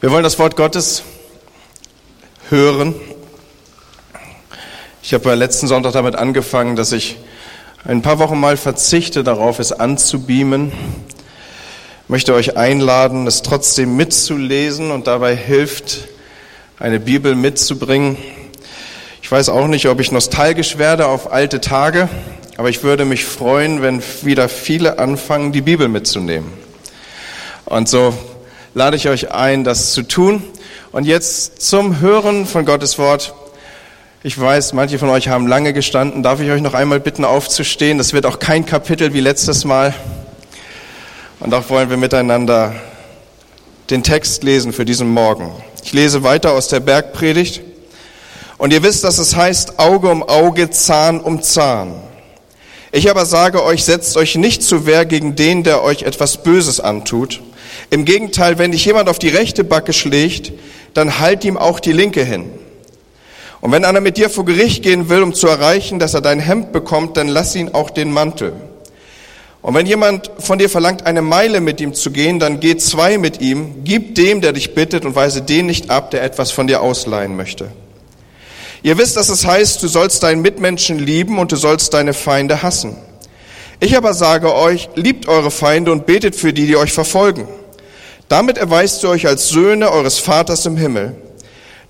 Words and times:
Wir 0.00 0.12
wollen 0.12 0.22
das 0.22 0.38
Wort 0.38 0.54
Gottes 0.54 1.02
hören. 2.50 2.94
Ich 5.02 5.12
habe 5.12 5.34
letzten 5.34 5.66
Sonntag 5.66 5.92
damit 5.92 6.14
angefangen, 6.14 6.76
dass 6.76 6.92
ich 6.92 7.16
ein 7.84 8.00
paar 8.00 8.20
Wochen 8.20 8.38
mal 8.38 8.56
verzichte 8.56 9.24
darauf, 9.24 9.58
es 9.58 9.72
anzubeamen. 9.72 10.70
Ich 12.04 12.08
möchte 12.08 12.32
euch 12.34 12.56
einladen, 12.56 13.26
es 13.26 13.42
trotzdem 13.42 13.96
mitzulesen 13.96 14.92
und 14.92 15.08
dabei 15.08 15.34
hilft, 15.34 16.06
eine 16.78 17.00
Bibel 17.00 17.34
mitzubringen. 17.34 18.18
Ich 19.20 19.32
weiß 19.32 19.48
auch 19.48 19.66
nicht, 19.66 19.88
ob 19.88 19.98
ich 19.98 20.12
nostalgisch 20.12 20.78
werde 20.78 21.08
auf 21.08 21.32
alte 21.32 21.60
Tage, 21.60 22.08
aber 22.56 22.70
ich 22.70 22.84
würde 22.84 23.04
mich 23.04 23.24
freuen, 23.24 23.82
wenn 23.82 24.00
wieder 24.22 24.48
viele 24.48 25.00
anfangen, 25.00 25.50
die 25.50 25.62
Bibel 25.62 25.88
mitzunehmen. 25.88 26.52
Und 27.64 27.88
so 27.88 28.14
lade 28.74 28.96
ich 28.96 29.08
euch 29.08 29.32
ein, 29.32 29.64
das 29.64 29.92
zu 29.92 30.02
tun. 30.02 30.42
Und 30.92 31.04
jetzt 31.04 31.62
zum 31.62 32.00
Hören 32.00 32.46
von 32.46 32.64
Gottes 32.64 32.98
Wort. 32.98 33.34
Ich 34.22 34.38
weiß, 34.38 34.72
manche 34.72 34.98
von 34.98 35.10
euch 35.10 35.28
haben 35.28 35.46
lange 35.46 35.72
gestanden. 35.72 36.22
Darf 36.22 36.40
ich 36.40 36.50
euch 36.50 36.60
noch 36.60 36.74
einmal 36.74 37.00
bitten, 37.00 37.24
aufzustehen? 37.24 37.98
Das 37.98 38.12
wird 38.12 38.26
auch 38.26 38.38
kein 38.38 38.66
Kapitel 38.66 39.12
wie 39.12 39.20
letztes 39.20 39.64
Mal. 39.64 39.94
Und 41.40 41.54
auch 41.54 41.68
wollen 41.70 41.88
wir 41.90 41.96
miteinander 41.96 42.74
den 43.90 44.02
Text 44.02 44.42
lesen 44.42 44.72
für 44.72 44.84
diesen 44.84 45.08
Morgen. 45.08 45.52
Ich 45.84 45.92
lese 45.92 46.22
weiter 46.22 46.52
aus 46.52 46.68
der 46.68 46.80
Bergpredigt. 46.80 47.62
Und 48.58 48.72
ihr 48.72 48.82
wisst, 48.82 49.04
dass 49.04 49.18
es 49.18 49.36
heißt 49.36 49.78
Auge 49.78 50.08
um 50.08 50.22
Auge, 50.22 50.68
Zahn 50.70 51.20
um 51.20 51.42
Zahn. 51.42 51.94
Ich 52.90 53.10
aber 53.10 53.24
sage 53.24 53.62
euch, 53.62 53.84
setzt 53.84 54.16
euch 54.16 54.34
nicht 54.34 54.62
zu 54.62 54.84
Wehr 54.84 55.04
gegen 55.04 55.36
den, 55.36 55.62
der 55.62 55.82
euch 55.82 56.02
etwas 56.02 56.42
Böses 56.42 56.80
antut. 56.80 57.40
Im 57.90 58.04
Gegenteil, 58.04 58.58
wenn 58.58 58.72
dich 58.72 58.84
jemand 58.84 59.08
auf 59.08 59.18
die 59.18 59.28
rechte 59.28 59.64
Backe 59.64 59.92
schlägt, 59.92 60.52
dann 60.94 61.18
halt 61.18 61.44
ihm 61.44 61.56
auch 61.56 61.80
die 61.80 61.92
linke 61.92 62.22
hin. 62.22 62.50
Und 63.60 63.72
wenn 63.72 63.84
einer 63.84 64.00
mit 64.00 64.16
dir 64.16 64.30
vor 64.30 64.44
Gericht 64.44 64.82
gehen 64.82 65.08
will, 65.08 65.22
um 65.22 65.34
zu 65.34 65.48
erreichen, 65.48 65.98
dass 65.98 66.14
er 66.14 66.20
dein 66.20 66.38
Hemd 66.38 66.72
bekommt, 66.72 67.16
dann 67.16 67.28
lass 67.28 67.56
ihn 67.56 67.70
auch 67.70 67.90
den 67.90 68.12
Mantel. 68.12 68.52
Und 69.62 69.74
wenn 69.74 69.86
jemand 69.86 70.30
von 70.38 70.58
dir 70.58 70.68
verlangt, 70.68 71.06
eine 71.06 71.22
Meile 71.22 71.60
mit 71.60 71.80
ihm 71.80 71.92
zu 71.92 72.12
gehen, 72.12 72.38
dann 72.38 72.60
geh 72.60 72.76
zwei 72.76 73.18
mit 73.18 73.40
ihm, 73.40 73.82
gib 73.84 74.14
dem, 74.14 74.40
der 74.40 74.52
dich 74.52 74.74
bittet, 74.74 75.04
und 75.04 75.16
weise 75.16 75.42
den 75.42 75.66
nicht 75.66 75.90
ab, 75.90 76.12
der 76.12 76.22
etwas 76.22 76.52
von 76.52 76.68
dir 76.68 76.80
ausleihen 76.80 77.36
möchte. 77.36 77.68
Ihr 78.82 78.96
wisst, 78.96 79.16
dass 79.16 79.28
es 79.28 79.44
heißt, 79.44 79.82
du 79.82 79.88
sollst 79.88 80.22
deinen 80.22 80.42
Mitmenschen 80.42 81.00
lieben 81.00 81.38
und 81.38 81.50
du 81.50 81.56
sollst 81.56 81.92
deine 81.94 82.14
Feinde 82.14 82.62
hassen. 82.62 82.96
Ich 83.80 83.96
aber 83.96 84.14
sage 84.14 84.54
euch, 84.54 84.88
liebt 84.94 85.26
eure 85.26 85.50
Feinde 85.50 85.90
und 85.90 86.06
betet 86.06 86.36
für 86.36 86.52
die, 86.52 86.66
die 86.66 86.76
euch 86.76 86.92
verfolgen. 86.92 87.48
Damit 88.28 88.58
erweist 88.58 89.02
ihr 89.02 89.08
euch 89.08 89.26
als 89.26 89.48
Söhne 89.48 89.90
eures 89.90 90.18
Vaters 90.18 90.66
im 90.66 90.76
Himmel. 90.76 91.16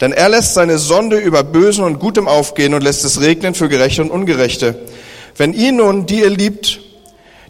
Denn 0.00 0.12
er 0.12 0.28
lässt 0.28 0.54
seine 0.54 0.78
Sonde 0.78 1.18
über 1.18 1.42
Bösen 1.42 1.84
und 1.84 1.98
Gutem 1.98 2.28
aufgehen 2.28 2.74
und 2.74 2.82
lässt 2.82 3.04
es 3.04 3.20
regnen 3.20 3.54
für 3.54 3.68
Gerechte 3.68 4.02
und 4.02 4.10
Ungerechte. 4.10 4.78
Wenn 5.36 5.52
ihr 5.52 5.72
nun 5.72 6.06
die 6.06 6.20
ihr 6.20 6.30
liebt, 6.30 6.80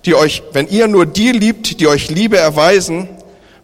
die 0.06 0.14
euch, 0.14 0.42
wenn 0.52 0.68
ihr 0.68 0.88
nur 0.88 1.04
die 1.04 1.32
liebt, 1.32 1.80
die 1.80 1.86
euch 1.86 2.08
Liebe 2.08 2.38
erweisen, 2.38 3.08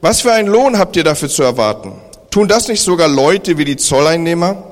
was 0.03 0.21
für 0.21 0.33
einen 0.33 0.49
Lohn 0.49 0.79
habt 0.79 0.97
ihr 0.97 1.05
dafür 1.05 1.31
zu 1.31 1.43
erwarten? 1.43 1.95
Tun 2.31 2.49
das 2.49 2.69
nicht 2.69 2.83
sogar 2.83 3.09
Leute 3.09 3.57
wie 3.57 3.65
die 3.65 3.79
Zolleinnehmer? 3.79 4.65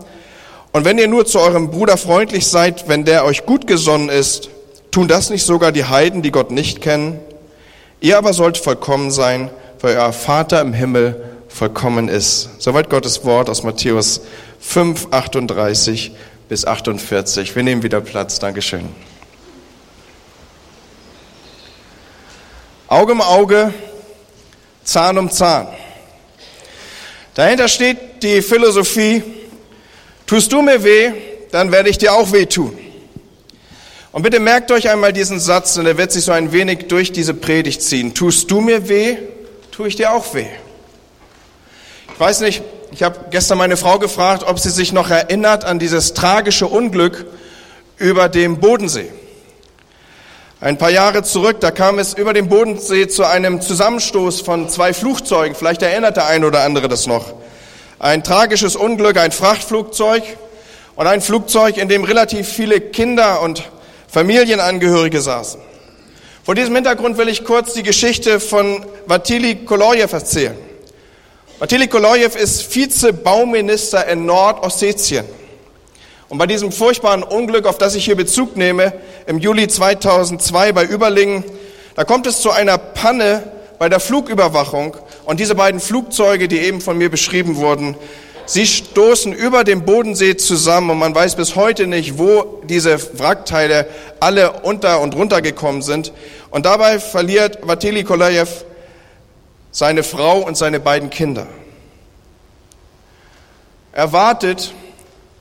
Und 0.72 0.84
wenn 0.84 0.98
ihr 0.98 1.08
nur 1.08 1.24
zu 1.24 1.38
eurem 1.38 1.70
Bruder 1.70 1.96
freundlich 1.96 2.46
seid, 2.46 2.88
wenn 2.88 3.06
der 3.06 3.24
euch 3.24 3.46
gut 3.46 3.66
gesonnen 3.66 4.10
ist, 4.10 4.50
tun 4.90 5.08
das 5.08 5.30
nicht 5.30 5.46
sogar 5.46 5.72
die 5.72 5.84
Heiden, 5.84 6.20
die 6.20 6.30
Gott 6.32 6.50
nicht 6.50 6.82
kennen? 6.82 7.18
Ihr 8.00 8.18
aber 8.18 8.34
sollt 8.34 8.58
vollkommen 8.58 9.10
sein, 9.10 9.50
weil 9.82 9.96
euer 9.96 10.12
Vater 10.12 10.60
im 10.60 10.72
Himmel 10.72 11.22
vollkommen 11.48 12.08
ist. 12.08 12.48
Soweit 12.58 12.88
Gottes 12.88 13.24
Wort 13.24 13.50
aus 13.50 13.64
Matthäus 13.64 14.22
5, 14.60 15.08
38 15.10 16.12
bis 16.48 16.64
48. 16.64 17.54
Wir 17.54 17.62
nehmen 17.64 17.82
wieder 17.82 18.00
Platz. 18.00 18.38
Dankeschön. 18.38 18.88
Auge 22.86 23.12
um 23.12 23.20
Auge, 23.20 23.74
Zahn 24.84 25.18
um 25.18 25.30
Zahn. 25.30 25.66
Dahinter 27.34 27.66
steht 27.66 28.22
die 28.22 28.40
Philosophie, 28.42 29.22
tust 30.26 30.52
du 30.52 30.62
mir 30.62 30.84
weh, 30.84 31.12
dann 31.50 31.72
werde 31.72 31.88
ich 31.88 31.98
dir 31.98 32.12
auch 32.12 32.32
weh 32.32 32.46
tun. 32.46 32.78
Und 34.12 34.22
bitte 34.22 34.38
merkt 34.38 34.70
euch 34.70 34.90
einmal 34.90 35.14
diesen 35.14 35.40
Satz, 35.40 35.78
und 35.78 35.86
er 35.86 35.96
wird 35.96 36.12
sich 36.12 36.24
so 36.24 36.32
ein 36.32 36.52
wenig 36.52 36.88
durch 36.88 37.12
diese 37.12 37.32
Predigt 37.32 37.80
ziehen. 37.80 38.12
Tust 38.12 38.50
du 38.50 38.60
mir 38.60 38.90
weh, 38.90 39.16
tue 39.72 39.88
ich 39.88 39.96
dir 39.96 40.12
auch 40.12 40.34
weh. 40.34 40.46
Ich 42.12 42.20
weiß 42.20 42.40
nicht, 42.40 42.62
ich 42.92 43.02
habe 43.02 43.18
gestern 43.30 43.56
meine 43.56 43.78
Frau 43.78 43.98
gefragt, 43.98 44.44
ob 44.46 44.58
sie 44.58 44.70
sich 44.70 44.92
noch 44.92 45.08
erinnert 45.08 45.64
an 45.64 45.78
dieses 45.78 46.12
tragische 46.12 46.66
Unglück 46.66 47.26
über 47.96 48.28
dem 48.28 48.60
Bodensee. 48.60 49.10
Ein 50.60 50.76
paar 50.76 50.90
Jahre 50.90 51.22
zurück, 51.22 51.60
da 51.60 51.70
kam 51.70 51.98
es 51.98 52.12
über 52.12 52.34
dem 52.34 52.48
Bodensee 52.48 53.08
zu 53.08 53.24
einem 53.24 53.62
Zusammenstoß 53.62 54.42
von 54.42 54.68
zwei 54.68 54.92
Flugzeugen. 54.92 55.56
Vielleicht 55.56 55.82
erinnert 55.82 56.16
der 56.16 56.26
eine 56.26 56.46
oder 56.46 56.62
andere 56.62 56.88
das 56.88 57.06
noch. 57.06 57.32
Ein 57.98 58.22
tragisches 58.22 58.76
Unglück, 58.76 59.16
ein 59.16 59.32
Frachtflugzeug 59.32 60.22
und 60.96 61.06
ein 61.06 61.22
Flugzeug, 61.22 61.78
in 61.78 61.88
dem 61.88 62.04
relativ 62.04 62.46
viele 62.46 62.80
Kinder 62.80 63.40
und 63.40 63.64
Familienangehörige 64.06 65.22
saßen. 65.22 65.71
Vor 66.44 66.56
diesem 66.56 66.74
Hintergrund 66.74 67.18
will 67.18 67.28
ich 67.28 67.44
kurz 67.44 67.72
die 67.72 67.84
Geschichte 67.84 68.40
von 68.40 68.84
Vatili 69.06 69.64
Kolojew 69.64 70.08
erzählen. 70.10 70.56
Vatili 71.60 71.86
Kolojew 71.86 72.36
ist 72.36 72.62
Vize-Bauminister 72.62 74.08
in 74.08 74.26
Nordossetien. 74.26 75.24
Und 76.28 76.38
bei 76.38 76.48
diesem 76.48 76.72
furchtbaren 76.72 77.22
Unglück, 77.22 77.64
auf 77.64 77.78
das 77.78 77.94
ich 77.94 78.06
hier 78.06 78.16
Bezug 78.16 78.56
nehme, 78.56 78.92
im 79.28 79.38
Juli 79.38 79.68
2002 79.68 80.72
bei 80.72 80.84
Überlingen, 80.84 81.44
da 81.94 82.02
kommt 82.02 82.26
es 82.26 82.40
zu 82.40 82.50
einer 82.50 82.76
Panne 82.76 83.44
bei 83.78 83.88
der 83.88 84.00
Flugüberwachung. 84.00 84.96
Und 85.24 85.38
diese 85.38 85.54
beiden 85.54 85.78
Flugzeuge, 85.78 86.48
die 86.48 86.58
eben 86.58 86.80
von 86.80 86.98
mir 86.98 87.08
beschrieben 87.08 87.54
wurden, 87.54 87.94
Sie 88.52 88.66
stoßen 88.66 89.32
über 89.32 89.64
dem 89.64 89.86
Bodensee 89.86 90.36
zusammen 90.36 90.90
und 90.90 90.98
man 90.98 91.14
weiß 91.14 91.36
bis 91.36 91.56
heute 91.56 91.86
nicht, 91.86 92.18
wo 92.18 92.60
diese 92.64 92.98
Wrackteile 93.18 93.86
alle 94.20 94.52
unter 94.60 95.00
und 95.00 95.14
runter 95.14 95.40
gekommen 95.40 95.80
sind. 95.80 96.12
Und 96.50 96.66
dabei 96.66 97.00
verliert 97.00 97.60
Vatili 97.62 98.04
Kolajew 98.04 98.48
seine 99.70 100.02
Frau 100.02 100.40
und 100.40 100.58
seine 100.58 100.80
beiden 100.80 101.08
Kinder. 101.08 101.46
Er 103.92 104.12
wartet, 104.12 104.74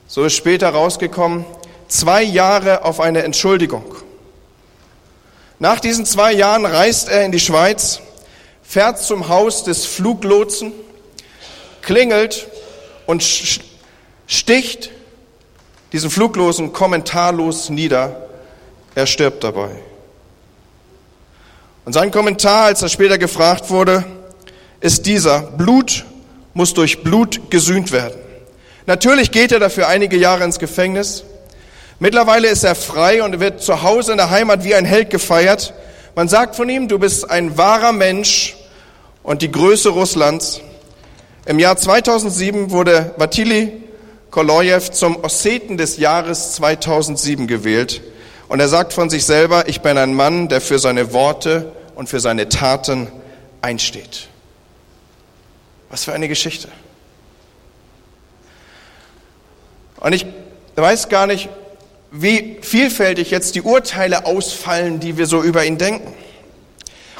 so 0.08 0.24
ist 0.24 0.38
später 0.38 0.70
rausgekommen, 0.70 1.44
zwei 1.90 2.24
Jahre 2.24 2.86
auf 2.86 3.02
eine 3.02 3.24
Entschuldigung. 3.24 3.94
Nach 5.60 5.82
diesen 5.82 6.06
zwei 6.06 6.32
Jahren 6.32 6.66
reist 6.66 7.10
er 7.10 7.26
in 7.26 7.34
die 7.34 7.42
Schweiz, 7.42 8.00
fährt 8.64 9.00
zum 9.00 9.28
Haus 9.28 9.66
des 9.66 9.86
Fluglotsen, 9.86 10.72
klingelt 11.82 12.48
und 13.06 13.24
sticht 14.28 14.92
diesen 15.92 16.10
Fluglosen 16.10 16.74
kommentarlos 16.74 17.70
nieder. 17.70 18.28
Er 18.96 19.08
stirbt 19.08 19.44
dabei. 19.44 19.72
Und 21.86 21.94
sein 21.94 22.12
Kommentar, 22.12 22.66
als 22.66 22.82
er 22.82 22.90
später 22.90 23.18
gefragt 23.18 23.70
wurde, 23.70 24.06
ist 24.80 25.06
dieser, 25.06 25.42
Blut 25.42 26.06
muss 26.54 26.74
durch 26.74 27.04
Blut 27.04 27.50
gesühnt 27.50 27.92
werden. 27.92 28.20
Natürlich 28.86 29.32
geht 29.32 29.52
er 29.52 29.60
dafür 29.60 29.88
einige 29.88 30.18
Jahre 30.18 30.44
ins 30.44 30.60
Gefängnis. 30.60 31.24
Mittlerweile 32.00 32.48
ist 32.48 32.64
er 32.64 32.76
frei 32.76 33.24
und 33.24 33.40
wird 33.40 33.62
zu 33.62 33.84
Hause 33.84 34.12
in 34.12 34.18
der 34.18 34.32
Heimat 34.32 34.64
wie 34.64 34.76
ein 34.76 34.86
Held 34.86 35.10
gefeiert. 35.10 35.74
Man 36.16 36.28
sagt 36.28 36.56
von 36.56 36.68
ihm, 36.68 36.88
du 36.88 37.00
bist 37.00 37.30
ein 37.30 37.58
wahrer 37.58 37.92
Mensch 37.94 38.56
und 39.24 39.42
die 39.42 39.52
Größe 39.52 39.90
Russlands. 39.90 40.62
Im 41.46 41.58
Jahr 41.58 41.76
2007 41.76 42.70
wurde 42.70 43.16
Vatili 43.18 43.74
Kolojew 44.30 44.92
zum 44.92 45.24
Osseten 45.24 45.76
des 45.76 45.98
Jahres 45.98 46.54
2007 46.54 47.48
gewählt. 47.48 48.02
Und 48.48 48.60
er 48.60 48.68
sagt 48.68 48.94
von 48.94 49.10
sich 49.10 49.26
selber, 49.26 49.68
ich 49.68 49.82
bin 49.82 49.98
ein 49.98 50.14
Mann, 50.14 50.50
der 50.50 50.62
für 50.62 50.78
seine 50.78 51.14
Worte 51.14 51.72
und 51.96 52.10
für 52.10 52.20
seine 52.20 52.48
Taten 52.48 53.08
einsteht. 53.60 54.28
Was 55.90 56.04
für 56.04 56.14
eine 56.14 56.28
Geschichte. 56.28 56.68
Und 60.00 60.14
ich 60.14 60.28
weiß 60.76 61.10
gar 61.10 61.26
nicht, 61.26 61.50
wie 62.12 62.60
vielfältig 62.62 63.32
jetzt 63.32 63.56
die 63.56 63.64
Urteile 63.64 64.28
ausfallen, 64.28 65.00
die 65.00 65.18
wir 65.18 65.26
so 65.26 65.42
über 65.42 65.66
ihn 65.66 65.80
denken. 65.80 66.14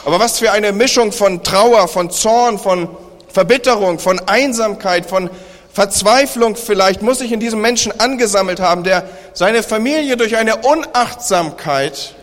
Aber 0.06 0.20
was 0.20 0.38
für 0.38 0.52
eine 0.52 0.74
Mischung 0.74 1.12
von 1.12 1.44
Trauer, 1.44 1.88
von 1.88 2.12
Zorn, 2.12 2.60
von 2.60 2.88
Verbitterung, 3.34 4.00
von 4.00 4.20
Einsamkeit, 4.20 5.06
von 5.06 5.30
Verzweiflung 5.74 6.58
vielleicht 6.58 7.02
muss 7.02 7.20
sich 7.20 7.32
in 7.32 7.40
diesem 7.40 7.62
Menschen 7.62 7.98
angesammelt 7.98 8.60
haben, 8.60 8.84
der 8.84 9.08
seine 9.34 9.64
Familie 9.64 10.18
durch 10.18 10.36
eine 10.36 10.58
Unachtsamkeit 10.58 12.16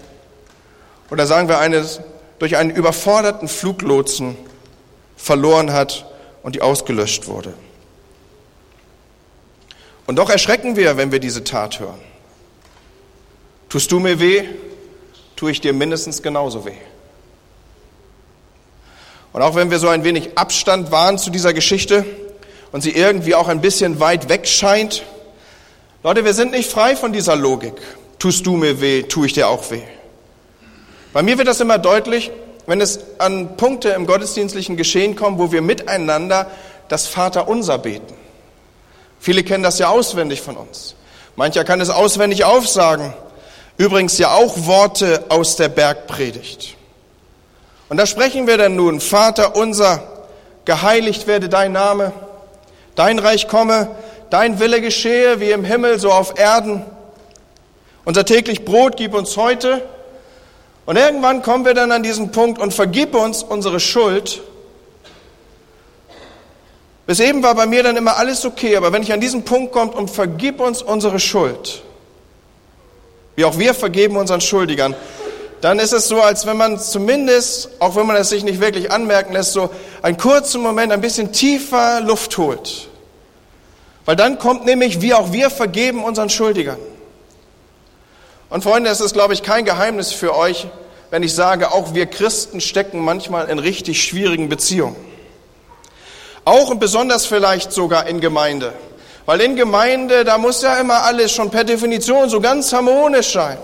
oder 1.11 1.27
sagen 1.27 1.49
wir 1.49 1.59
eines, 1.59 2.01
durch 2.39 2.57
einen 2.57 2.71
überforderten 2.71 3.49
Fluglotsen 3.49 4.37
verloren 5.17 5.73
hat 5.73 6.05
und 6.43 6.55
die 6.55 6.61
ausgelöscht 6.61 7.27
wurde. 7.27 7.55
Und 10.07 10.17
doch 10.17 10.31
erschrecken 10.31 10.77
wir, 10.77 10.97
wenn 10.97 11.13
wir 11.13 11.19
diese 11.19 11.45
Tat 11.45 11.81
hören. 11.81 12.01
Tust 13.69 13.91
du 13.93 13.99
mir 13.99 14.21
weh, 14.21 14.45
tue 15.37 15.51
ich 15.51 15.61
dir 15.61 15.73
mindestens 15.73 16.23
genauso 16.23 16.65
weh. 16.65 16.77
Und 19.33 19.43
auch 19.43 19.55
wenn 19.55 19.71
wir 19.71 19.79
so 19.79 19.89
ein 19.89 20.05
wenig 20.05 20.37
Abstand 20.37 20.91
wahren 20.91 21.19
zu 21.19 21.31
dieser 21.31 21.53
Geschichte 21.53 22.05
und 22.73 22.83
sie 22.83 22.93
irgendwie 22.93 23.35
auch 23.35 23.49
ein 23.49 23.61
bisschen 23.61 24.01
weit 24.01 24.29
weg 24.29 24.47
scheint, 24.47 25.03
Leute, 26.03 26.25
wir 26.25 26.33
sind 26.33 26.53
nicht 26.53 26.71
frei 26.71 26.97
von 26.97 27.13
dieser 27.13 27.37
Logik. 27.37 27.75
Tust 28.19 28.47
du 28.47 28.57
mir 28.57 28.81
weh, 28.81 29.03
tue 29.03 29.27
ich 29.27 29.33
dir 29.33 29.49
auch 29.49 29.71
weh. 29.71 29.83
Bei 31.13 31.23
mir 31.23 31.39
wird 31.39 31.49
das 31.49 31.61
immer 31.61 31.79
deutlich, 31.79 32.31
wenn 32.67 32.81
es 32.81 33.01
an 33.19 33.57
Punkte 33.57 33.91
im 33.91 34.07
gottesdienstlichen 34.07 34.77
Geschehen 34.77 35.17
kommt, 35.17 35.39
wo 35.39 35.53
wir 35.53 35.63
miteinander 35.63 36.51
das 36.89 37.07
Vaterunser 37.07 37.79
beten. 37.79 38.15
Viele 39.21 39.43
kennen 39.43 39.63
das 39.63 39.79
ja 39.79 39.89
auswendig 39.89 40.41
von 40.41 40.57
uns. 40.57 40.95
Mancher 41.37 41.65
kann 41.65 41.81
es 41.81 41.91
auswendig 41.91 42.45
aufsagen. 42.45 43.13
Übrigens 43.77 44.19
ja 44.19 44.33
auch 44.33 44.67
Worte 44.67 45.25
aus 45.29 45.57
der 45.57 45.69
Bergpredigt. 45.69 46.78
Und 47.89 47.97
da 47.97 48.07
sprechen 48.07 48.47
wir 48.47 48.59
dann 48.59 48.77
nun, 48.77 49.01
Vater 49.01 49.57
unser, 49.57 50.03
geheiligt 50.65 51.27
werde 51.27 51.49
dein 51.49 51.73
Name, 51.73 52.13
dein 52.95 53.19
Reich 53.19 53.49
komme, 53.49 53.89
dein 54.31 54.61
Wille 54.61 54.81
geschehe 54.81 55.41
wie 55.41 55.51
im 55.51 55.65
Himmel, 55.65 55.99
so 55.99 56.13
auf 56.13 56.39
Erden. 56.39 56.85
Unser 58.05 58.25
täglich 58.25 58.65
Brot 58.65 58.97
gib 58.97 59.15
uns 59.15 59.37
heute. 59.37 59.83
Und 60.85 60.97
irgendwann 60.97 61.43
kommen 61.43 61.65
wir 61.65 61.75
dann 61.75 61.93
an 61.93 62.03
diesen 62.03 62.31
Punkt 62.31 62.61
und 62.61 62.73
vergib 62.73 63.15
uns 63.15 63.43
unsere 63.43 63.81
Schuld. 63.81 64.43
Bis 67.07 67.21
eben 67.21 67.43
war 67.43 67.55
bei 67.55 67.67
mir 67.67 67.83
dann 67.83 67.97
immer 67.97 68.19
alles 68.19 68.45
okay, 68.45 68.77
aber 68.77 68.93
wenn 68.93 69.03
ich 69.03 69.13
an 69.15 69.21
diesen 69.21 69.45
Punkt 69.45 69.73
komme 69.73 69.93
und 69.93 70.11
vergib 70.11 70.61
uns 70.61 70.83
unsere 70.83 71.19
Schuld, 71.19 71.83
wie 73.35 73.47
auch 73.47 73.59
wir 73.59 73.73
vergeben 73.73 74.17
unseren 74.17 74.43
Schuldigern, 74.43 74.95
dann 75.61 75.79
ist 75.79 75.93
es 75.93 76.07
so, 76.09 76.21
als 76.21 76.47
wenn 76.47 76.57
man 76.57 76.79
zumindest, 76.79 77.71
auch 77.81 77.97
wenn 77.97 78.07
man 78.07 78.17
es 78.17 78.31
sich 78.31 78.45
nicht 78.45 78.61
wirklich 78.61 78.93
anmerken 78.93 79.33
lässt, 79.33 79.53
so 79.53 79.71
einen 80.03 80.17
kurzen 80.17 80.61
Moment 80.63 80.93
ein 80.93 81.01
bisschen 81.01 81.33
tiefer 81.33 82.01
Luft 82.01 82.39
holt. 82.39 82.89
Weil 84.05 84.17
dann 84.17 84.39
kommt 84.39 84.65
nämlich, 84.65 85.01
wie 85.01 85.15
auch 85.15 85.33
wir 85.33 85.51
vergeben 85.51 86.05
unseren 86.05 86.31
Schuldigern. 86.31 86.79
Und 88.51 88.63
Freunde, 88.63 88.89
es 88.89 89.01
ist, 89.01 89.13
glaube 89.13 89.35
ich, 89.35 89.43
kein 89.43 89.65
Geheimnis 89.65 90.13
für 90.13 90.35
euch, 90.35 90.69
wenn 91.11 91.23
ich 91.23 91.35
sage, 91.35 91.73
auch 91.73 91.95
wir 91.95 92.07
Christen 92.07 92.61
stecken 92.61 93.01
manchmal 93.01 93.49
in 93.49 93.59
richtig 93.59 94.03
schwierigen 94.03 94.49
Beziehungen. 94.49 94.97
Auch 96.45 96.71
und 96.71 96.79
besonders 96.79 97.27
vielleicht 97.27 97.73
sogar 97.73 98.07
in 98.07 98.21
Gemeinde. 98.21 98.73
Weil 99.27 99.43
in 99.43 99.57
Gemeinde, 99.57 100.25
da 100.25 100.39
muss 100.39 100.63
ja 100.63 100.81
immer 100.81 101.03
alles 101.03 101.33
schon 101.33 101.51
per 101.51 101.65
Definition 101.65 102.31
so 102.31 102.41
ganz 102.41 102.73
harmonisch 102.73 103.33
sein. 103.33 103.59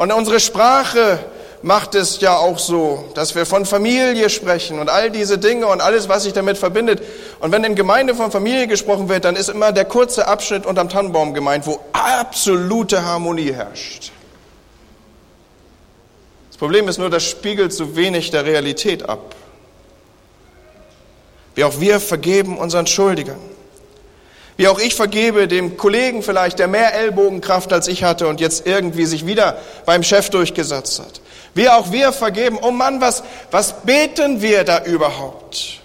Und 0.00 0.12
unsere 0.12 0.40
Sprache 0.40 1.18
macht 1.60 1.94
es 1.94 2.22
ja 2.22 2.34
auch 2.34 2.58
so, 2.58 3.04
dass 3.12 3.34
wir 3.34 3.44
von 3.44 3.66
Familie 3.66 4.30
sprechen 4.30 4.78
und 4.78 4.88
all 4.88 5.10
diese 5.10 5.36
Dinge 5.36 5.66
und 5.66 5.82
alles, 5.82 6.08
was 6.08 6.22
sich 6.22 6.32
damit 6.32 6.56
verbindet. 6.56 7.02
Und 7.40 7.52
wenn 7.52 7.64
in 7.64 7.74
Gemeinde 7.74 8.14
von 8.14 8.30
Familie 8.30 8.66
gesprochen 8.66 9.10
wird, 9.10 9.26
dann 9.26 9.36
ist 9.36 9.50
immer 9.50 9.72
der 9.72 9.84
kurze 9.84 10.26
Abschnitt 10.26 10.64
unterm 10.64 10.88
Tannenbaum 10.88 11.34
gemeint, 11.34 11.66
wo 11.66 11.80
absolute 11.92 13.04
Harmonie 13.04 13.52
herrscht. 13.52 14.10
Das 16.48 16.56
Problem 16.56 16.88
ist 16.88 16.96
nur, 16.96 17.10
das 17.10 17.24
spiegelt 17.24 17.74
so 17.74 17.94
wenig 17.94 18.30
der 18.30 18.46
Realität 18.46 19.06
ab. 19.06 19.34
Wie 21.54 21.64
auch 21.64 21.78
wir 21.78 22.00
vergeben 22.00 22.56
unseren 22.56 22.86
Schuldigern. 22.86 23.38
Wie 24.60 24.68
auch 24.68 24.78
ich 24.78 24.94
vergebe 24.94 25.48
dem 25.48 25.78
Kollegen 25.78 26.22
vielleicht, 26.22 26.58
der 26.58 26.68
mehr 26.68 26.92
Ellbogenkraft 26.92 27.72
als 27.72 27.88
ich 27.88 28.04
hatte 28.04 28.26
und 28.26 28.42
jetzt 28.42 28.66
irgendwie 28.66 29.06
sich 29.06 29.24
wieder 29.24 29.56
beim 29.86 30.02
Chef 30.02 30.28
durchgesetzt 30.28 30.98
hat. 30.98 31.22
Wie 31.54 31.70
auch 31.70 31.92
wir 31.92 32.12
vergeben. 32.12 32.58
Oh 32.60 32.70
Mann, 32.70 33.00
was, 33.00 33.22
was 33.50 33.72
beten 33.84 34.42
wir 34.42 34.64
da 34.64 34.84
überhaupt? 34.84 35.80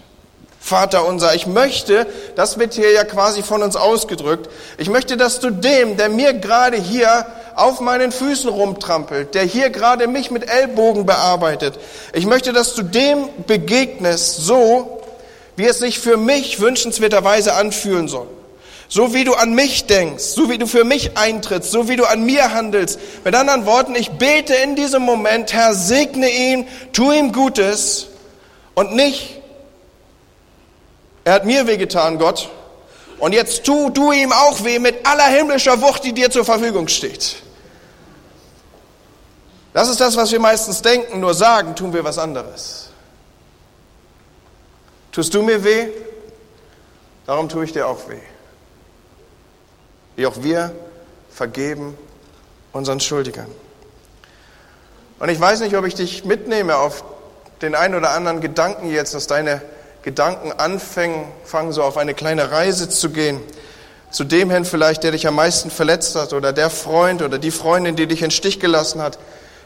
Vater 0.60 1.08
unser, 1.08 1.34
ich 1.36 1.48
möchte, 1.48 2.06
das 2.36 2.60
wird 2.60 2.74
hier 2.74 2.92
ja 2.92 3.06
quasi 3.06 3.44
von 3.44 3.64
uns 3.64 3.78
ausgedrückt, 3.78 4.50
ich 4.78 4.90
möchte, 4.90 5.16
dass 5.16 5.40
du 5.40 5.52
dem, 5.52 5.96
der 5.96 6.10
mir 6.10 6.34
gerade 6.34 6.76
hier 6.76 7.28
auf 7.56 7.80
meinen 7.80 8.12
Füßen 8.12 8.50
rumtrampelt, 8.50 9.36
der 9.36 9.44
hier 9.44 9.70
gerade 9.70 10.08
mich 10.08 10.32
mit 10.32 10.50
Ellbogen 10.50 11.06
bearbeitet, 11.06 11.80
ich 12.12 12.26
möchte, 12.26 12.52
dass 12.52 12.74
du 12.74 12.84
dem 12.84 13.30
begegnest, 13.48 14.36
so 14.36 15.02
wie 15.56 15.66
es 15.66 15.80
sich 15.80 15.98
für 15.98 16.18
mich 16.18 16.60
wünschenswerterweise 16.60 17.54
anfühlen 17.54 18.10
soll. 18.10 18.28
So 18.88 19.14
wie 19.14 19.24
du 19.24 19.34
an 19.34 19.54
mich 19.54 19.88
denkst, 19.88 20.24
so 20.24 20.50
wie 20.50 20.58
du 20.58 20.68
für 20.68 20.84
mich 20.84 21.18
eintrittst, 21.18 21.72
so 21.72 21.90
wie 21.90 21.96
du 21.96 22.06
an 22.06 22.24
mir 22.24 22.54
handelst. 22.54 23.00
Mit 23.24 23.34
anderen 23.34 23.66
Worten, 23.66 23.96
ich 23.96 24.12
bete 24.12 24.54
in 24.56 24.76
diesem 24.76 25.02
Moment, 25.02 25.54
Herr, 25.54 25.74
segne 25.74 26.30
ihn, 26.30 26.68
tu 26.94 27.12
ihm 27.12 27.32
Gutes 27.32 28.08
und 28.76 28.94
nicht, 28.94 29.42
er 31.24 31.34
hat 31.34 31.46
mir 31.46 31.66
wehgetan, 31.66 32.20
Gott, 32.20 32.50
und 33.18 33.34
jetzt 33.34 33.64
tu 33.64 33.90
du 33.90 34.12
ihm 34.12 34.32
auch 34.32 34.64
weh 34.64 34.78
mit 34.78 35.08
aller 35.08 35.26
himmlischer 35.26 35.82
Wucht, 35.82 36.04
die 36.04 36.14
dir 36.14 36.30
zur 36.30 36.46
Verfügung 36.46 36.88
steht. 36.88 37.38
Das 39.74 39.90
ist 39.90 40.00
das, 40.00 40.16
was 40.16 40.32
wir 40.32 40.40
meistens 40.40 40.82
denken, 40.82 41.20
nur 41.20 41.34
sagen, 41.34 41.76
tun 41.76 41.92
wir 41.92 42.04
was 42.04 42.18
anderes. 42.18 42.90
Tust 45.12 45.34
du 45.34 45.42
mir 45.42 45.64
weh? 45.64 45.88
Darum 47.26 47.50
tue 47.50 47.66
ich 47.66 47.74
dir 47.74 47.88
auch 47.88 48.08
weh 48.08 48.35
wie 50.16 50.26
auch 50.26 50.42
wir 50.42 50.72
vergeben 51.32 51.98
unseren 52.72 53.00
Schuldigern. 53.00 53.48
Und 55.20 55.30
ich 55.30 55.40
weiß 55.40 55.62
nicht, 55.62 55.76
ob 55.78 55.86
ich 55.86 55.96
dich 55.96 56.26
mitnehme 56.26 56.78
auf 56.78 57.04
den 57.62 57.76
einen 57.76 57.96
oder 57.96 58.12
anderen 58.12 58.42
Gedanken 58.42 58.92
jetzt, 58.92 59.14
dass 59.14 59.28
deine 59.28 59.62
Gedanken 60.04 60.52
anfangen, 60.52 61.28
fangen 61.46 61.72
so 61.72 61.84
auf 61.84 61.98
eine 61.98 62.14
kleine 62.14 62.52
Reise 62.52 62.90
zu 62.90 63.10
gehen. 63.10 63.42
Zu 64.12 64.24
dem 64.24 64.52
hin 64.52 64.66
vielleicht, 64.66 65.04
der 65.04 65.12
dich 65.12 65.28
am 65.28 65.36
meisten 65.36 65.72
verletzt 65.72 66.16
hat 66.16 66.34
oder 66.34 66.54
der 66.54 66.70
Freund 66.70 67.22
oder 67.22 67.38
die 67.38 67.52
Freundin, 67.52 67.96
die 67.96 68.08
dich 68.08 68.22
in 68.22 68.32
Stich 68.32 68.60
gelassen 68.60 69.02
hat. 69.02 69.18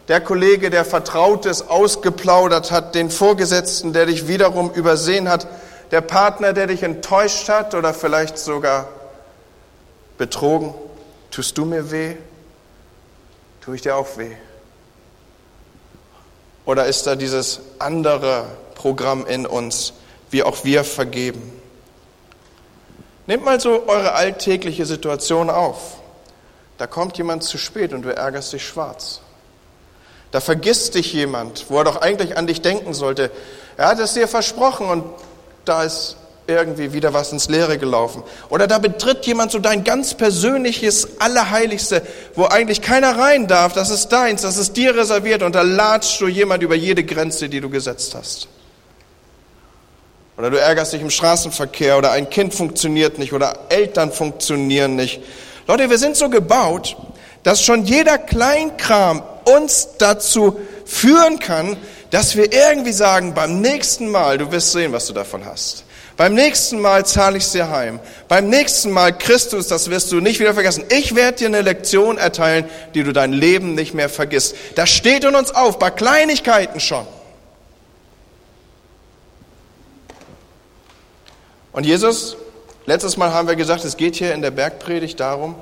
Der 0.08 0.22
Kollege, 0.22 0.70
der 0.70 0.86
Vertrautes 0.86 1.68
ausgeplaudert 1.68 2.72
hat, 2.72 2.96
den 2.96 3.12
Vorgesetzten, 3.12 3.94
der 3.94 4.06
dich 4.06 4.28
wiederum 4.28 4.72
übersehen 4.72 5.30
hat, 5.30 5.48
der 5.92 6.02
Partner, 6.02 6.54
der 6.54 6.68
dich 6.68 6.84
enttäuscht 6.84 7.50
hat 7.50 7.76
oder 7.76 7.94
vielleicht 7.94 8.38
sogar 8.38 8.88
betrogen? 10.20 10.76
Tust 11.32 11.58
du 11.58 11.66
mir 11.66 11.90
weh? 11.90 12.16
Tue 13.62 13.76
ich 13.76 13.82
dir 13.82 13.96
auch 13.96 14.18
weh? 14.18 14.36
Oder 16.66 16.86
ist 16.86 17.08
da 17.08 17.16
dieses 17.16 17.62
andere 17.80 18.46
Programm 18.76 19.26
in 19.26 19.48
uns, 19.48 19.94
wie 20.30 20.44
auch 20.44 20.64
wir 20.64 20.84
vergeben? 20.84 21.42
Nehmt 23.26 23.44
mal 23.44 23.60
so 23.60 23.88
eure 23.88 24.14
alltägliche 24.14 24.86
Situation 24.86 25.50
auf. 25.50 25.96
Da 26.78 26.86
kommt 26.86 27.18
jemand 27.18 27.44
zu 27.44 27.58
spät 27.58 27.94
und 27.94 28.04
du 28.04 28.16
ärgerst 28.16 28.54
dich 28.54 28.66
schwarz. 28.66 29.22
Da 30.32 30.42
vergisst 30.42 30.96
dich 30.96 31.14
jemand, 31.14 31.70
wo 31.70 31.80
er 31.80 31.86
doch 31.86 32.02
eigentlich 32.02 32.38
an 32.38 32.46
dich 32.46 32.62
denken 32.62 32.94
sollte. 32.94 33.32
Er 33.78 33.88
hat 33.88 34.00
es 34.00 34.14
dir 34.14 34.28
versprochen 34.28 34.88
und 34.88 35.06
da 35.66 35.84
ist 35.84 36.18
irgendwie 36.50 36.92
wieder 36.92 37.14
was 37.14 37.32
ins 37.32 37.48
Leere 37.48 37.78
gelaufen. 37.78 38.24
Oder 38.50 38.68
da 38.68 38.80
betritt 38.80 39.26
jemand 39.26 39.52
so 39.52 39.60
dein 39.60 39.84
ganz 39.84 40.14
persönliches 40.16 41.20
Allerheiligste, 41.20 42.02
wo 42.36 42.46
eigentlich 42.46 42.82
keiner 42.82 43.18
rein 43.18 43.48
darf. 43.48 43.74
Das 43.74 43.90
ist 43.90 44.10
deins, 44.10 44.42
das 44.42 44.58
ist 44.58 44.76
dir 44.76 44.96
reserviert 44.96 45.44
und 45.44 45.56
da 45.56 45.62
latscht 45.62 46.20
du 46.20 46.28
jemand 46.28 46.64
über 46.64 46.76
jede 46.76 47.04
Grenze, 47.04 47.48
die 47.48 47.62
du 47.62 47.70
gesetzt 47.70 48.16
hast. 48.16 48.48
Oder 50.38 50.50
du 50.50 50.60
ärgerst 50.60 50.94
dich 50.94 51.02
im 51.02 51.10
Straßenverkehr 51.10 51.98
oder 51.98 52.12
ein 52.12 52.30
Kind 52.30 52.54
funktioniert 52.54 53.20
nicht 53.20 53.34
oder 53.34 53.60
Eltern 53.70 54.12
funktionieren 54.12 54.96
nicht. 54.96 55.22
Leute, 55.68 55.90
wir 55.90 55.98
sind 55.98 56.16
so 56.16 56.30
gebaut, 56.30 56.96
dass 57.44 57.62
schon 57.62 57.86
jeder 57.86 58.18
Kleinkram 58.18 59.22
uns 59.46 59.90
dazu 59.98 60.60
führen 60.86 61.40
kann, 61.40 61.78
dass 62.10 62.36
wir 62.36 62.52
irgendwie 62.52 62.92
sagen, 62.92 63.34
beim 63.34 63.62
nächsten 63.62 64.10
Mal, 64.10 64.38
du 64.38 64.52
wirst 64.52 64.72
sehen, 64.72 64.94
was 64.94 65.06
du 65.08 65.14
davon 65.14 65.46
hast. 65.46 65.84
Beim 66.20 66.34
nächsten 66.34 66.82
Mal 66.82 67.06
zahle 67.06 67.38
ich 67.38 67.46
es 67.46 67.54
dir 67.54 67.70
heim. 67.70 67.98
Beim 68.28 68.50
nächsten 68.50 68.92
Mal, 68.92 69.18
Christus, 69.18 69.70
das 69.70 69.90
wirst 69.90 70.12
du 70.12 70.20
nicht 70.20 70.42
wieder 70.42 70.54
vergessen. 70.54 70.84
Ich 70.90 71.16
werde 71.16 71.38
dir 71.38 71.48
eine 71.48 71.62
Lektion 71.62 72.18
erteilen, 72.18 72.66
die 72.94 73.04
du 73.04 73.14
dein 73.14 73.32
Leben 73.32 73.74
nicht 73.74 73.94
mehr 73.94 74.10
vergisst. 74.10 74.54
Das 74.76 74.90
steht 74.90 75.24
in 75.24 75.34
uns 75.34 75.56
auf, 75.56 75.80
bei 75.80 75.90
Kleinigkeiten 75.90 76.82
schon. 76.82 77.08
Und 81.72 81.86
Jesus, 81.86 82.36
letztes 82.86 83.16
Mal 83.16 83.32
haben 83.32 83.48
wir 83.48 83.56
gesagt, 83.56 83.86
es 83.86 83.96
geht 83.96 84.18
hier 84.18 84.34
in 84.34 84.42
der 84.42 84.52
Bergpredigt 84.52 85.22
darum, 85.22 85.56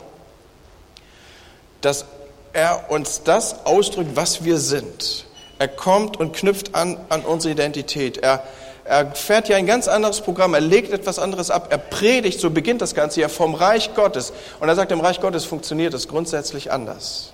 dass 1.82 2.06
er 2.54 2.90
uns 2.90 3.22
das 3.22 3.64
ausdrückt, 3.64 4.16
was 4.16 4.44
wir 4.44 4.58
sind. 4.58 5.28
Er 5.60 5.68
kommt 5.68 6.18
und 6.18 6.36
knüpft 6.36 6.74
an 6.74 6.98
an 7.10 7.22
unsere 7.22 7.52
Identität. 7.52 8.18
Er 8.18 8.42
Er 8.88 9.12
fährt 9.12 9.48
hier 9.48 9.58
ein 9.58 9.66
ganz 9.66 9.90
anderes 9.90 10.22
Programm, 10.22 10.54
er 10.54 10.62
legt 10.62 10.94
etwas 10.94 11.20
anderes 11.20 11.52
ab, 11.52 11.68
er 11.72 11.78
predigt, 11.78 12.40
so 12.40 12.50
beginnt 12.50 12.82
das 12.82 12.96
Ganze 12.96 13.20
ja 13.20 13.28
vom 13.28 13.54
Reich 13.54 13.94
Gottes. 13.96 14.32
Und 14.62 14.70
er 14.70 14.76
sagt, 14.76 14.94
im 14.94 15.02
Reich 15.02 15.20
Gottes 15.20 15.44
funktioniert 15.44 15.94
es 15.94 16.08
grundsätzlich 16.08 16.72
anders. 16.72 17.34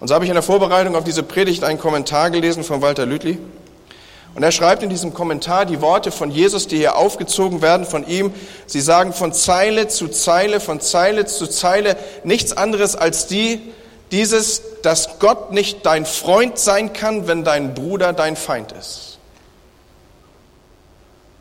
Und 0.00 0.08
so 0.08 0.14
habe 0.14 0.24
ich 0.24 0.30
in 0.30 0.34
der 0.34 0.42
Vorbereitung 0.42 0.96
auf 0.96 1.04
diese 1.04 1.22
Predigt 1.22 1.64
einen 1.64 1.78
Kommentar 1.78 2.30
gelesen 2.30 2.64
von 2.64 2.80
Walter 2.80 3.04
Lütli. 3.04 3.38
Und 4.34 4.42
er 4.42 4.52
schreibt 4.52 4.82
in 4.82 4.88
diesem 4.88 5.12
Kommentar 5.12 5.66
die 5.66 5.82
Worte 5.82 6.10
von 6.10 6.30
Jesus, 6.30 6.66
die 6.66 6.76
hier 6.78 6.96
aufgezogen 6.96 7.60
werden 7.60 7.84
von 7.84 8.06
ihm. 8.06 8.32
Sie 8.66 8.80
sagen 8.80 9.12
von 9.12 9.34
Zeile 9.34 9.88
zu 9.88 10.08
Zeile, 10.08 10.60
von 10.60 10.80
Zeile 10.80 11.26
zu 11.26 11.46
Zeile 11.46 11.96
nichts 12.24 12.56
anderes 12.56 12.96
als 12.96 13.26
die, 13.26 13.60
dieses, 14.12 14.62
dass 14.82 15.18
Gott 15.18 15.52
nicht 15.52 15.84
dein 15.84 16.06
Freund 16.06 16.58
sein 16.58 16.94
kann, 16.94 17.28
wenn 17.28 17.44
dein 17.44 17.74
Bruder 17.74 18.14
dein 18.14 18.36
Feind 18.36 18.72
ist. 18.72 19.05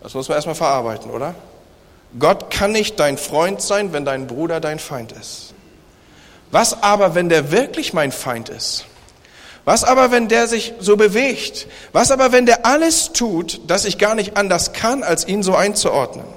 Das 0.06 0.14
muss 0.14 0.30
man 0.30 0.36
erstmal 0.36 0.54
verarbeiten, 0.54 1.10
oder? 1.10 1.34
Gott 2.20 2.52
kann 2.52 2.72
nicht 2.72 3.00
dein 3.00 3.18
Freund 3.18 3.60
sein, 3.60 3.92
wenn 3.92 4.06
dein 4.06 4.28
Bruder 4.28 4.60
dein 4.60 4.78
Feind 4.78 5.12
ist. 5.14 5.56
Was 6.52 6.84
aber, 6.84 7.16
wenn 7.16 7.28
der 7.28 7.50
wirklich 7.52 7.92
mein 7.92 8.12
Feind 8.12 8.50
ist? 8.50 8.86
Was 9.64 9.84
aber, 9.84 10.12
wenn 10.12 10.28
der 10.28 10.46
sich 10.46 10.76
so 10.80 10.96
bewegt? 10.96 11.66
Was 11.92 12.12
aber, 12.12 12.32
wenn 12.32 12.46
der 12.46 12.68
alles 12.68 13.14
tut, 13.14 13.62
dass 13.66 13.84
ich 13.84 13.98
gar 13.98 14.14
nicht 14.14 14.38
anders 14.38 14.74
kann, 14.74 15.02
als 15.02 15.28
ihn 15.28 15.42
so 15.42 15.56
einzuordnen? 15.56 16.28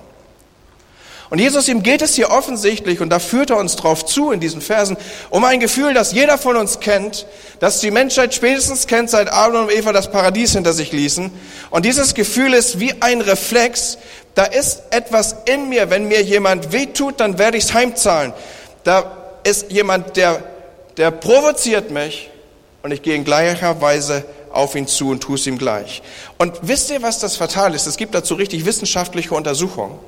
Und 1.31 1.39
Jesus, 1.39 1.69
ihm 1.69 1.83
geht 1.83 2.01
es 2.01 2.15
hier 2.15 2.31
offensichtlich, 2.31 3.01
und 3.01 3.11
da 3.11 3.19
führt 3.19 3.51
er 3.51 3.59
uns 3.59 3.77
drauf 3.77 4.07
zu 4.07 4.31
in 4.31 4.41
diesen 4.41 4.63
Versen, 4.63 4.97
um 5.29 5.45
ein 5.45 5.61
Gefühl, 5.61 5.93
das 5.93 6.13
jeder 6.13 6.39
von 6.39 6.57
uns 6.57 6.81
kennt, 6.81 7.27
das 7.61 7.81
die 7.81 7.91
Menschheit 7.91 8.35
spätestens 8.35 8.87
kennt, 8.87 9.11
seit 9.11 9.31
Adam 9.31 9.65
und 9.65 9.73
Eva 9.73 9.93
das 9.93 10.11
Paradies 10.11 10.53
hinter 10.53 10.73
sich 10.73 10.93
ließen. 10.93 11.31
Und 11.71 11.85
dieses 11.85 12.15
Gefühl 12.15 12.55
ist 12.55 12.81
wie 12.81 12.95
ein 13.01 13.21
Reflex. 13.21 13.99
Da 14.35 14.45
ist 14.45 14.83
etwas 14.91 15.37
in 15.45 15.69
mir. 15.69 15.91
Wenn 15.91 16.09
mir 16.09 16.23
jemand 16.23 16.73
wehtut, 16.73 17.21
dann 17.21 17.39
werde 17.39 17.59
ich 17.59 17.65
es 17.65 17.75
heimzahlen. 17.75 18.33
Da 18.85 19.13
ist 19.45 19.71
jemand, 19.71 20.17
der, 20.17 20.43
der 20.97 21.11
provoziert 21.11 21.91
mich 21.91 22.31
und 22.83 22.93
ich 22.93 23.03
gehe 23.03 23.15
in 23.15 23.25
gleicher 23.25 23.81
Weise 23.83 24.25
auf 24.51 24.75
ihn 24.75 24.87
zu 24.87 25.11
und 25.11 25.21
tue 25.21 25.35
es 25.35 25.47
ihm 25.47 25.59
gleich. 25.59 26.03
Und 26.39 26.55
wisst 26.63 26.91
ihr, 26.91 27.03
was 27.03 27.19
das 27.19 27.37
Fatale 27.37 27.77
ist? 27.77 27.87
Es 27.87 27.99
gibt 27.99 28.15
dazu 28.15 28.35
richtig 28.35 28.65
wissenschaftliche 28.65 29.35
Untersuchungen. 29.35 29.99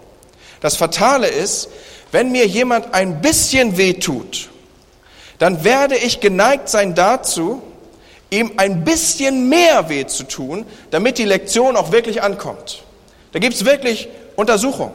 Das 0.61 0.77
Fatale 0.77 1.29
ist, 1.29 1.69
wenn 2.13 2.33
mir 2.33 2.47
jemand 2.47 2.95
ein 2.95 3.21
bisschen 3.21 3.77
weh 3.77 3.95
tut, 3.95 4.51
dann 5.39 5.65
werde 5.65 5.97
ich 5.97 6.21
geneigt 6.21 6.69
sein 6.69 6.95
dazu, 6.95 7.63
ihm 8.31 8.53
ein 8.59 8.85
bisschen 8.85 9.49
mehr 9.49 9.89
weh 9.89 10.07
zu 10.07 10.25
tun, 10.25 10.67
damit 10.91 11.19
die 11.19 11.25
Lektion 11.25 11.77
auch 11.77 11.93
wirklich 11.93 12.23
ankommt. 12.23 12.83
Da 13.33 13.39
gibt 13.39 13.55
es 13.55 13.65
wirklich 13.65 14.09
Untersuchungen. 14.37 14.93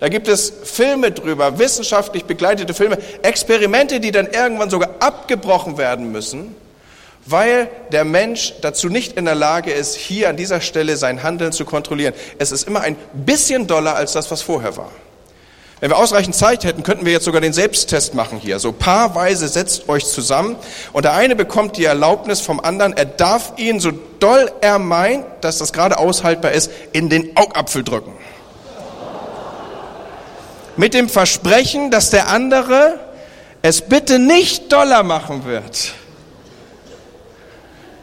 Da 0.00 0.08
gibt 0.08 0.28
es 0.28 0.52
Filme 0.62 1.10
drüber, 1.10 1.58
wissenschaftlich 1.58 2.24
begleitete 2.24 2.72
Filme, 2.72 2.98
Experimente, 3.22 3.98
die 3.98 4.12
dann 4.12 4.28
irgendwann 4.28 4.70
sogar 4.70 4.90
abgebrochen 5.00 5.76
werden 5.76 6.12
müssen, 6.12 6.54
weil 7.26 7.68
der 7.90 8.04
Mensch 8.04 8.54
dazu 8.62 8.88
nicht 8.88 9.14
in 9.14 9.24
der 9.24 9.34
Lage 9.34 9.72
ist, 9.72 9.96
hier 9.96 10.28
an 10.28 10.36
dieser 10.36 10.60
Stelle 10.60 10.96
sein 10.96 11.24
Handeln 11.24 11.50
zu 11.50 11.64
kontrollieren. 11.64 12.14
Es 12.38 12.52
ist 12.52 12.68
immer 12.68 12.82
ein 12.82 12.96
bisschen 13.12 13.66
doller 13.66 13.96
als 13.96 14.12
das, 14.12 14.30
was 14.30 14.40
vorher 14.40 14.76
war. 14.76 14.92
Wenn 15.80 15.90
wir 15.90 15.96
ausreichend 15.96 16.34
Zeit 16.34 16.64
hätten, 16.64 16.82
könnten 16.82 17.04
wir 17.06 17.12
jetzt 17.12 17.24
sogar 17.24 17.40
den 17.40 17.52
Selbsttest 17.52 18.14
machen 18.14 18.38
hier. 18.38 18.58
So 18.58 18.72
paarweise 18.72 19.46
setzt 19.46 19.88
euch 19.88 20.06
zusammen 20.06 20.56
und 20.92 21.04
der 21.04 21.14
eine 21.14 21.36
bekommt 21.36 21.76
die 21.76 21.84
Erlaubnis 21.84 22.40
vom 22.40 22.58
anderen, 22.58 22.96
er 22.96 23.04
darf 23.04 23.52
ihn, 23.56 23.78
so 23.78 23.92
doll 24.18 24.50
er 24.60 24.78
meint, 24.78 25.24
dass 25.40 25.58
das 25.58 25.72
gerade 25.72 25.98
aushaltbar 25.98 26.52
ist, 26.52 26.70
in 26.92 27.08
den 27.08 27.36
Augapfel 27.36 27.84
drücken 27.84 28.12
mit 30.78 30.94
dem 30.94 31.08
Versprechen, 31.08 31.90
dass 31.90 32.10
der 32.10 32.28
andere 32.28 33.00
es 33.62 33.82
bitte 33.82 34.18
nicht 34.18 34.72
doller 34.72 35.02
machen 35.02 35.44
wird. 35.44 35.92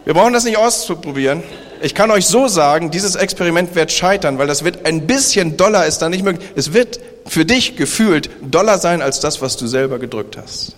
Wir 0.04 0.14
brauchen 0.14 0.34
das 0.34 0.44
nicht 0.44 0.58
auszuprobieren. 0.58 1.42
Ich 1.82 1.96
kann 1.96 2.12
euch 2.12 2.28
so 2.28 2.48
sagen, 2.48 2.92
dieses 2.92 3.16
Experiment 3.16 3.76
wird 3.76 3.92
scheitern, 3.92 4.38
weil 4.38 4.48
das 4.48 4.64
wird 4.66 4.86
ein 4.86 5.08
bisschen 5.08 5.56
doller 5.56 5.86
ist 5.86 6.00
da 6.00 6.10
nicht 6.10 6.24
möglich. 6.24 6.48
Es 6.56 6.74
wird 6.74 7.00
für 7.28 7.46
dich 7.46 7.76
gefühlt 7.76 8.30
doller 8.42 8.78
sein 8.78 9.02
als 9.02 9.20
das, 9.20 9.42
was 9.42 9.58
du 9.58 9.68
selber 9.68 10.00
gedrückt 10.00 10.38
hast. 10.38 10.76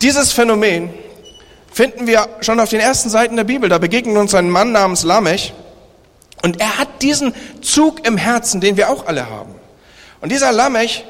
Dieses 0.00 0.32
Phänomen 0.32 0.90
finden 1.72 2.06
wir 2.06 2.28
schon 2.40 2.58
auf 2.58 2.70
den 2.70 2.80
ersten 2.80 3.08
Seiten 3.08 3.36
der 3.36 3.44
Bibel. 3.44 3.68
Da 3.68 3.78
begegnet 3.78 4.16
uns 4.16 4.34
ein 4.34 4.50
Mann 4.50 4.72
namens 4.72 5.04
Lamech, 5.04 5.54
und 6.42 6.60
er 6.60 6.78
hat 6.78 7.02
diesen 7.02 7.32
Zug 7.60 8.04
im 8.06 8.16
Herzen, 8.16 8.60
den 8.60 8.76
wir 8.76 8.90
auch 8.90 9.06
alle 9.06 9.30
haben. 9.30 9.54
Und 10.20 10.32
dieser 10.32 10.52
Lamech, 10.52 11.04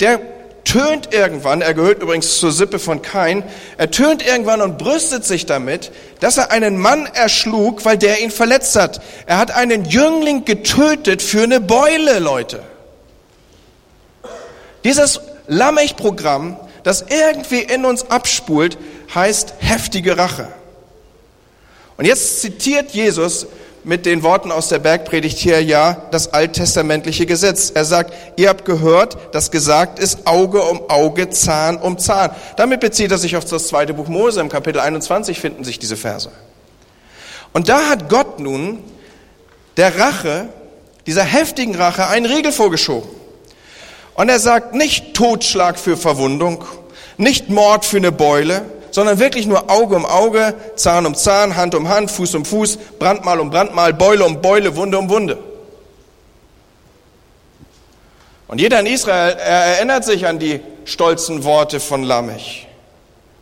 der 0.00 0.20
tönt 0.66 1.14
irgendwann, 1.14 1.62
er 1.62 1.72
gehört 1.74 2.02
übrigens 2.02 2.38
zur 2.38 2.50
Sippe 2.50 2.78
von 2.78 3.00
Kain, 3.00 3.44
er 3.78 3.90
tönt 3.90 4.26
irgendwann 4.26 4.60
und 4.60 4.76
brüstet 4.76 5.24
sich 5.24 5.46
damit, 5.46 5.92
dass 6.20 6.36
er 6.36 6.50
einen 6.50 6.76
Mann 6.76 7.06
erschlug, 7.06 7.84
weil 7.84 7.96
der 7.96 8.20
ihn 8.20 8.30
verletzt 8.30 8.76
hat. 8.76 9.00
Er 9.26 9.38
hat 9.38 9.52
einen 9.52 9.84
Jüngling 9.84 10.44
getötet 10.44 11.22
für 11.22 11.44
eine 11.44 11.60
Beule, 11.60 12.18
Leute. 12.18 12.62
Dieses 14.84 15.20
Lamech-Programm, 15.46 16.56
das 16.82 17.06
irgendwie 17.08 17.60
in 17.60 17.84
uns 17.84 18.10
abspult, 18.10 18.76
heißt 19.14 19.54
heftige 19.58 20.18
Rache. 20.18 20.48
Und 21.96 22.06
jetzt 22.06 22.40
zitiert 22.42 22.90
Jesus 22.90 23.46
mit 23.86 24.04
den 24.04 24.24
Worten 24.24 24.50
aus 24.50 24.66
der 24.66 24.80
Bergpredigt 24.80 25.38
hier 25.38 25.62
ja 25.62 26.08
das 26.10 26.34
alttestamentliche 26.34 27.24
Gesetz. 27.24 27.70
Er 27.70 27.84
sagt, 27.84 28.12
ihr 28.34 28.48
habt 28.48 28.64
gehört, 28.64 29.16
dass 29.32 29.52
gesagt 29.52 30.00
ist, 30.00 30.26
Auge 30.26 30.60
um 30.60 30.90
Auge, 30.90 31.30
Zahn 31.30 31.76
um 31.76 31.96
Zahn. 31.96 32.32
Damit 32.56 32.80
bezieht 32.80 33.12
er 33.12 33.18
sich 33.18 33.36
auf 33.36 33.44
das 33.44 33.68
zweite 33.68 33.94
Buch 33.94 34.08
Mose. 34.08 34.40
Im 34.40 34.48
Kapitel 34.48 34.80
21 34.80 35.38
finden 35.38 35.62
sich 35.62 35.78
diese 35.78 35.96
Verse. 35.96 36.32
Und 37.52 37.68
da 37.68 37.88
hat 37.88 38.08
Gott 38.08 38.40
nun 38.40 38.82
der 39.76 39.96
Rache, 39.96 40.48
dieser 41.06 41.22
heftigen 41.22 41.76
Rache, 41.76 42.08
einen 42.08 42.26
Riegel 42.26 42.50
vorgeschoben. 42.50 43.08
Und 44.14 44.28
er 44.28 44.40
sagt 44.40 44.74
nicht 44.74 45.14
Totschlag 45.14 45.78
für 45.78 45.96
Verwundung, 45.96 46.64
nicht 47.18 47.50
Mord 47.50 47.84
für 47.84 47.98
eine 47.98 48.10
Beule, 48.10 48.64
sondern 48.90 49.18
wirklich 49.18 49.46
nur 49.46 49.70
Auge 49.70 49.96
um 49.96 50.06
Auge, 50.06 50.54
Zahn 50.76 51.06
um 51.06 51.14
Zahn, 51.14 51.56
Hand 51.56 51.74
um 51.74 51.88
Hand, 51.88 52.10
Fuß 52.10 52.34
um 52.34 52.44
Fuß, 52.44 52.78
Brandmal 52.98 53.40
um 53.40 53.50
Brandmal, 53.50 53.92
Beule 53.92 54.24
um 54.24 54.40
Beule, 54.40 54.76
Wunde 54.76 54.98
um 54.98 55.08
Wunde. 55.08 55.38
Und 58.48 58.60
jeder 58.60 58.80
in 58.80 58.86
Israel 58.86 59.36
er 59.38 59.64
erinnert 59.76 60.04
sich 60.04 60.26
an 60.26 60.38
die 60.38 60.60
stolzen 60.84 61.44
Worte 61.44 61.80
von 61.80 62.02
Lamech. 62.02 62.66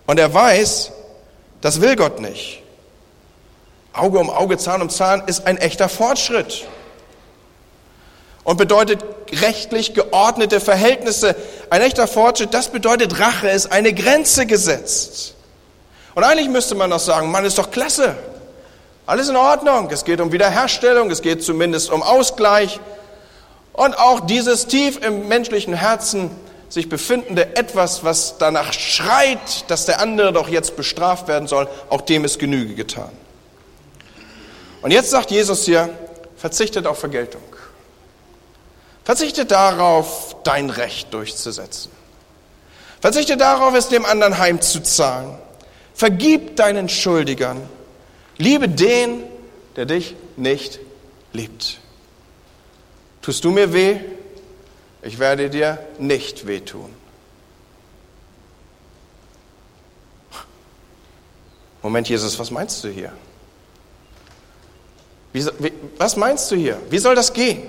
Und 0.06 0.18
er 0.18 0.32
weiß, 0.32 0.92
das 1.60 1.80
will 1.80 1.96
Gott 1.96 2.20
nicht. 2.20 2.62
Auge 3.92 4.18
um 4.18 4.30
Auge, 4.30 4.58
Zahn 4.58 4.82
um 4.82 4.90
Zahn 4.90 5.22
ist 5.26 5.46
ein 5.46 5.56
echter 5.56 5.88
Fortschritt 5.88 6.66
und 8.42 8.56
bedeutet 8.56 9.04
rechtlich 9.40 9.94
geordnete 9.94 10.60
Verhältnisse. 10.60 11.34
Ein 11.70 11.82
echter 11.82 12.06
Fortschritt, 12.06 12.52
das 12.54 12.68
bedeutet 12.68 13.18
Rache, 13.18 13.48
ist 13.48 13.72
eine 13.72 13.92
Grenze 13.92 14.46
gesetzt. 14.46 15.33
Und 16.14 16.24
eigentlich 16.24 16.48
müsste 16.48 16.74
man 16.74 16.90
doch 16.90 17.00
sagen, 17.00 17.30
Mann, 17.30 17.44
ist 17.44 17.58
doch 17.58 17.70
klasse. 17.70 18.14
Alles 19.06 19.28
in 19.28 19.36
Ordnung. 19.36 19.90
Es 19.90 20.04
geht 20.04 20.20
um 20.20 20.32
Wiederherstellung, 20.32 21.10
es 21.10 21.22
geht 21.22 21.42
zumindest 21.42 21.90
um 21.90 22.02
Ausgleich. 22.02 22.80
Und 23.72 23.98
auch 23.98 24.20
dieses 24.20 24.66
tief 24.66 25.04
im 25.04 25.28
menschlichen 25.28 25.74
Herzen 25.74 26.30
sich 26.68 26.88
befindende 26.88 27.56
etwas, 27.56 28.04
was 28.04 28.38
danach 28.38 28.72
schreit, 28.72 29.68
dass 29.68 29.86
der 29.86 30.00
andere 30.00 30.32
doch 30.32 30.48
jetzt 30.48 30.76
bestraft 30.76 31.28
werden 31.28 31.48
soll, 31.48 31.68
auch 31.90 32.00
dem 32.00 32.24
ist 32.24 32.38
Genüge 32.38 32.74
getan. 32.74 33.10
Und 34.82 34.90
jetzt 34.90 35.10
sagt 35.10 35.30
Jesus 35.30 35.64
hier, 35.64 35.90
verzichtet 36.36 36.86
auf 36.86 36.98
Vergeltung. 36.98 37.42
Verzichtet 39.04 39.50
darauf, 39.50 40.36
dein 40.44 40.70
Recht 40.70 41.12
durchzusetzen. 41.12 41.90
Verzichte 43.00 43.36
darauf, 43.36 43.74
es 43.74 43.88
dem 43.88 44.06
anderen 44.06 44.38
heimzuzahlen. 44.38 45.38
Vergib 45.94 46.56
deinen 46.56 46.88
Schuldigern. 46.88 47.62
Liebe 48.36 48.68
den, 48.68 49.22
der 49.76 49.86
dich 49.86 50.16
nicht 50.36 50.80
liebt. 51.32 51.78
Tust 53.22 53.44
du 53.44 53.50
mir 53.50 53.72
weh? 53.72 54.00
Ich 55.02 55.18
werde 55.18 55.50
dir 55.50 55.78
nicht 55.98 56.46
wehtun. 56.46 56.90
Moment, 61.82 62.08
Jesus, 62.08 62.38
was 62.38 62.50
meinst 62.50 62.82
du 62.82 62.88
hier? 62.88 63.12
Wie, 65.32 65.44
was 65.98 66.16
meinst 66.16 66.50
du 66.50 66.56
hier? 66.56 66.80
Wie 66.90 66.98
soll 66.98 67.14
das 67.14 67.32
gehen? 67.32 67.62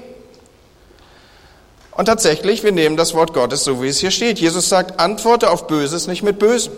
Und 1.91 2.05
tatsächlich, 2.05 2.63
wir 2.63 2.71
nehmen 2.71 2.97
das 2.97 3.13
Wort 3.13 3.33
Gottes 3.33 3.63
so, 3.63 3.81
wie 3.81 3.87
es 3.87 3.99
hier 3.99 4.11
steht. 4.11 4.39
Jesus 4.39 4.69
sagt, 4.69 4.99
antworte 4.99 5.49
auf 5.49 5.67
Böses 5.67 6.07
nicht 6.07 6.23
mit 6.23 6.39
Bösem. 6.39 6.73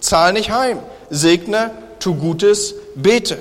Zahl 0.00 0.32
nicht 0.32 0.50
heim. 0.50 0.78
Segne, 1.10 1.70
tu 2.00 2.14
Gutes, 2.14 2.74
bete. 2.94 3.38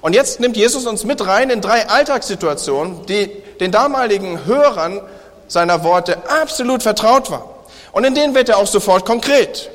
Und 0.00 0.14
jetzt 0.14 0.40
nimmt 0.40 0.56
Jesus 0.56 0.86
uns 0.86 1.04
mit 1.04 1.24
rein 1.26 1.50
in 1.50 1.60
drei 1.60 1.88
Alltagssituationen, 1.88 3.06
die 3.06 3.30
den 3.60 3.70
damaligen 3.70 4.44
Hörern 4.46 5.00
seiner 5.46 5.84
Worte 5.84 6.18
absolut 6.28 6.82
vertraut 6.82 7.30
waren. 7.30 7.44
Und 7.92 8.04
in 8.04 8.14
denen 8.14 8.34
wird 8.34 8.48
er 8.48 8.58
auch 8.58 8.66
sofort 8.66 9.04
konkret. 9.04 9.70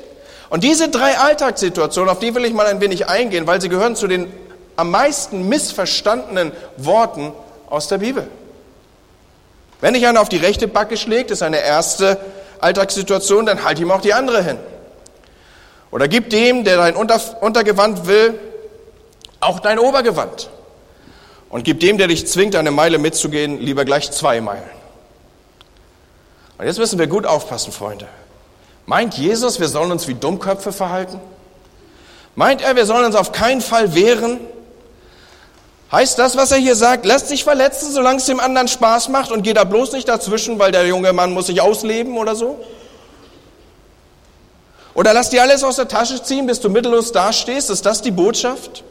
Und 0.50 0.64
diese 0.64 0.88
drei 0.88 1.16
Alltagssituationen, 1.18 2.10
auf 2.10 2.18
die 2.18 2.34
will 2.34 2.44
ich 2.44 2.52
mal 2.52 2.66
ein 2.66 2.80
wenig 2.80 3.08
eingehen, 3.08 3.46
weil 3.46 3.60
sie 3.60 3.68
gehören 3.68 3.96
zu 3.96 4.06
den 4.06 4.32
am 4.76 4.90
meisten 4.90 5.48
missverstandenen 5.48 6.52
Worten 6.76 7.32
aus 7.68 7.88
der 7.88 7.98
Bibel. 7.98 8.28
Wenn 9.80 9.94
dich 9.94 10.06
einer 10.06 10.20
auf 10.20 10.28
die 10.28 10.36
rechte 10.36 10.68
Backe 10.68 10.96
schlägt, 10.96 11.30
ist 11.30 11.42
eine 11.42 11.60
erste 11.60 12.18
Alltagssituation, 12.60 13.46
dann 13.46 13.64
halt 13.64 13.78
ihm 13.78 13.90
auch 13.90 14.00
die 14.00 14.14
andere 14.14 14.42
hin. 14.42 14.58
Oder 15.90 16.08
gib 16.08 16.30
dem, 16.30 16.64
der 16.64 16.76
dein 16.76 16.96
Untergewand 16.96 18.06
will, 18.06 18.38
auch 19.40 19.60
dein 19.60 19.78
Obergewand. 19.78 20.50
Und 21.48 21.64
gib 21.64 21.80
dem, 21.80 21.96
der 21.96 22.08
dich 22.08 22.26
zwingt, 22.26 22.56
eine 22.56 22.70
Meile 22.70 22.98
mitzugehen, 22.98 23.60
lieber 23.60 23.84
gleich 23.84 24.10
zwei 24.10 24.40
Meilen. 24.40 24.70
Und 26.58 26.66
jetzt 26.66 26.78
müssen 26.78 26.98
wir 26.98 27.06
gut 27.06 27.24
aufpassen, 27.24 27.72
Freunde. 27.72 28.06
Meint 28.84 29.14
Jesus, 29.14 29.60
wir 29.60 29.68
sollen 29.68 29.92
uns 29.92 30.08
wie 30.08 30.14
Dummköpfe 30.14 30.72
verhalten? 30.72 31.20
Meint 32.34 32.62
er, 32.62 32.76
wir 32.76 32.84
sollen 32.84 33.04
uns 33.04 33.16
auf 33.16 33.32
keinen 33.32 33.60
Fall 33.60 33.94
wehren? 33.94 34.40
Heißt 35.90 36.18
das, 36.18 36.36
was 36.36 36.52
er 36.52 36.58
hier 36.58 36.74
sagt, 36.74 37.06
lässt 37.06 37.28
sich 37.28 37.44
verletzen, 37.44 37.90
solange 37.90 38.18
es 38.18 38.26
dem 38.26 38.40
anderen 38.40 38.68
Spaß 38.68 39.08
macht 39.08 39.30
und 39.30 39.42
geht 39.42 39.56
da 39.56 39.64
bloß 39.64 39.92
nicht 39.92 40.08
dazwischen, 40.08 40.58
weil 40.58 40.70
der 40.70 40.86
junge 40.86 41.12
Mann 41.14 41.32
muss 41.32 41.46
sich 41.46 41.62
ausleben 41.62 42.18
oder 42.18 42.36
so? 42.36 42.62
Oder 44.98 45.14
lass 45.14 45.30
dir 45.30 45.42
alles 45.42 45.62
aus 45.62 45.76
der 45.76 45.86
Tasche 45.86 46.20
ziehen, 46.24 46.48
bis 46.48 46.58
du 46.58 46.68
mittellos 46.68 47.12
dastehst? 47.12 47.70
Ist 47.70 47.86
das 47.86 48.02
die 48.02 48.10
Botschaft? 48.10 48.82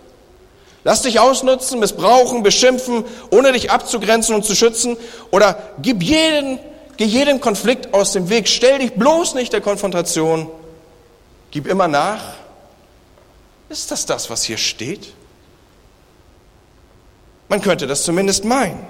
Lass 0.85 1.01
dich 1.01 1.19
ausnutzen, 1.19 1.81
missbrauchen, 1.81 2.43
beschimpfen, 2.43 3.03
ohne 3.29 3.51
dich 3.51 3.71
abzugrenzen 3.71 4.33
und 4.33 4.45
zu 4.45 4.55
schützen. 4.55 4.95
Oder 5.31 5.61
gib 5.81 6.01
jeden, 6.01 6.59
geh 6.95 7.03
jeden 7.03 7.41
Konflikt 7.41 7.93
aus 7.93 8.13
dem 8.13 8.29
Weg. 8.29 8.47
Stell 8.47 8.79
dich 8.79 8.93
bloß 8.93 9.33
nicht 9.33 9.51
der 9.51 9.59
Konfrontation. 9.59 10.49
Gib 11.51 11.67
immer 11.67 11.89
nach. 11.89 12.23
Ist 13.67 13.91
das 13.91 14.05
das, 14.05 14.29
was 14.29 14.43
hier 14.43 14.57
steht? 14.57 15.11
Man 17.49 17.59
könnte 17.59 17.85
das 17.85 18.03
zumindest 18.03 18.45
meinen. 18.45 18.87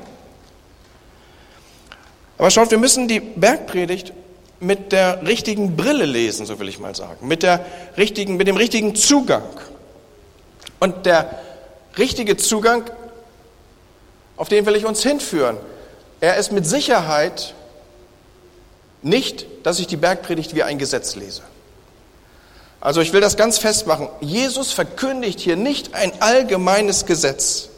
Aber 2.38 2.52
schaut, 2.52 2.70
wir 2.70 2.78
müssen 2.78 3.08
die 3.08 3.22
Bergpredigt 3.22 4.14
mit 4.60 4.92
der 4.92 5.26
richtigen 5.26 5.76
Brille 5.76 6.06
lesen, 6.06 6.46
so 6.46 6.60
will 6.60 6.68
ich 6.68 6.80
mal 6.80 6.96
sagen, 6.96 7.28
mit, 7.28 7.44
der 7.44 7.66
richtigen, 7.98 8.38
mit 8.38 8.48
dem 8.48 8.58
richtigen 8.58 8.96
Zugang. 8.96 9.44
Und 10.80 11.06
der 11.06 11.40
richtige 11.98 12.38
Zugang, 12.38 12.84
auf 14.36 14.50
den 14.50 14.66
will 14.66 14.76
ich 14.76 14.86
uns 14.86 15.04
hinführen. 15.04 15.58
Er 16.20 16.38
ist 16.38 16.52
mit 16.52 16.66
Sicherheit 16.66 17.54
nicht, 19.02 19.46
dass 19.64 19.80
ich 19.80 19.88
die 19.88 19.98
Bergpredigt 19.98 20.56
wie 20.56 20.64
ein 20.64 20.78
Gesetz 20.78 21.16
lese. 21.16 21.42
Also 22.80 23.02
ich 23.02 23.14
will 23.14 23.22
das 23.22 23.38
ganz 23.38 23.58
festmachen. 23.58 24.10
Jesus 24.22 24.72
verkündigt 24.72 25.40
hier 25.40 25.56
nicht 25.56 25.94
ein 25.94 26.12
allgemeines 26.22 27.06
Gesetz. 27.06 27.70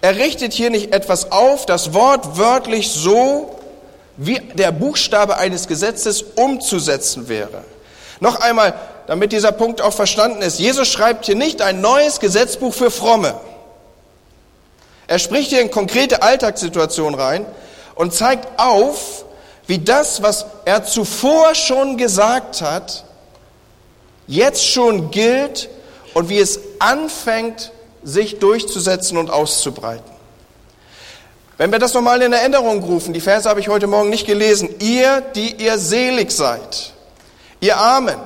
Er 0.00 0.16
richtet 0.16 0.52
hier 0.52 0.70
nicht 0.70 0.94
etwas 0.94 1.30
auf, 1.30 1.66
das 1.66 1.92
wortwörtlich 1.92 2.90
so 2.90 3.59
wie 4.22 4.38
der 4.38 4.70
Buchstabe 4.70 5.38
eines 5.38 5.66
Gesetzes 5.66 6.22
umzusetzen 6.36 7.28
wäre. 7.30 7.64
Noch 8.20 8.38
einmal, 8.38 8.74
damit 9.06 9.32
dieser 9.32 9.50
Punkt 9.50 9.80
auch 9.80 9.94
verstanden 9.94 10.42
ist. 10.42 10.58
Jesus 10.58 10.88
schreibt 10.88 11.24
hier 11.24 11.36
nicht 11.36 11.62
ein 11.62 11.80
neues 11.80 12.20
Gesetzbuch 12.20 12.74
für 12.74 12.90
Fromme. 12.90 13.40
Er 15.06 15.18
spricht 15.18 15.48
hier 15.48 15.62
in 15.62 15.70
konkrete 15.70 16.22
Alltagssituationen 16.22 17.18
rein 17.18 17.46
und 17.94 18.12
zeigt 18.12 18.60
auf, 18.60 19.24
wie 19.66 19.78
das, 19.78 20.22
was 20.22 20.44
er 20.66 20.84
zuvor 20.84 21.54
schon 21.54 21.96
gesagt 21.96 22.60
hat, 22.60 23.04
jetzt 24.26 24.66
schon 24.66 25.10
gilt 25.10 25.70
und 26.12 26.28
wie 26.28 26.40
es 26.40 26.60
anfängt, 26.78 27.72
sich 28.02 28.38
durchzusetzen 28.38 29.16
und 29.16 29.30
auszubreiten. 29.30 30.09
Wenn 31.60 31.72
wir 31.72 31.78
das 31.78 31.92
nochmal 31.92 32.22
in 32.22 32.32
Erinnerung 32.32 32.82
rufen, 32.82 33.12
die 33.12 33.20
Verse 33.20 33.46
habe 33.46 33.60
ich 33.60 33.68
heute 33.68 33.86
Morgen 33.86 34.08
nicht 34.08 34.26
gelesen, 34.26 34.70
ihr, 34.78 35.20
die 35.20 35.56
ihr 35.56 35.76
selig 35.76 36.30
seid, 36.32 36.94
ihr 37.60 37.76
Armen, 37.76 38.16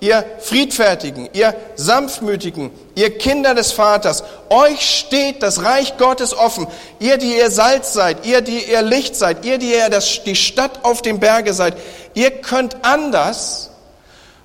ihr 0.00 0.22
Friedfertigen, 0.40 1.30
ihr 1.32 1.54
Sanftmütigen, 1.76 2.70
ihr 2.94 3.16
Kinder 3.16 3.54
des 3.54 3.72
Vaters, 3.72 4.22
euch 4.50 4.82
steht 4.82 5.42
das 5.42 5.64
Reich 5.64 5.96
Gottes 5.96 6.36
offen. 6.36 6.66
Ihr, 6.98 7.16
die 7.16 7.34
ihr 7.38 7.50
Salz 7.50 7.94
seid, 7.94 8.26
ihr, 8.26 8.42
die 8.42 8.58
ihr 8.70 8.82
Licht 8.82 9.16
seid, 9.16 9.46
ihr, 9.46 9.56
die 9.56 9.72
ihr 9.72 9.88
das, 9.88 10.22
die 10.22 10.36
Stadt 10.36 10.80
auf 10.82 11.00
dem 11.00 11.20
Berge 11.20 11.54
seid, 11.54 11.78
ihr 12.12 12.32
könnt 12.32 12.84
anders, 12.84 13.70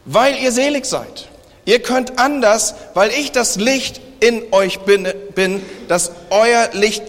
weil 0.06 0.38
ihr 0.38 0.54
selig 0.54 0.86
seid. 0.86 1.28
Ihr 1.66 1.82
könnt 1.82 2.18
anders, 2.20 2.74
weil 2.94 3.10
ich 3.10 3.34
das 3.34 3.58
Licht 3.58 4.00
in 4.22 4.44
euch 4.54 4.80
bin, 4.80 5.10
bin 5.36 5.62
das 5.90 6.14
euer 6.30 6.70
Licht 6.72 7.04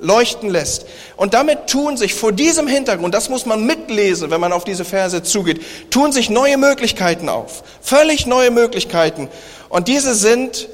leuchten 0.00 0.50
lässt. 0.50 0.86
Und 1.16 1.34
damit 1.34 1.66
tun 1.68 1.96
sich 1.96 2.14
vor 2.14 2.32
diesem 2.32 2.66
Hintergrund, 2.66 3.14
das 3.14 3.28
muss 3.28 3.46
man 3.46 3.64
mitlesen, 3.64 4.30
wenn 4.30 4.40
man 4.40 4.52
auf 4.52 4.64
diese 4.64 4.84
Verse 4.84 5.22
zugeht, 5.22 5.60
tun 5.90 6.12
sich 6.12 6.30
neue 6.30 6.58
Möglichkeiten 6.58 7.28
auf. 7.28 7.62
Völlig 7.80 8.26
neue 8.26 8.50
Möglichkeiten. 8.50 9.28
Und 9.68 9.88
diese 9.88 10.14
sind, 10.14 10.68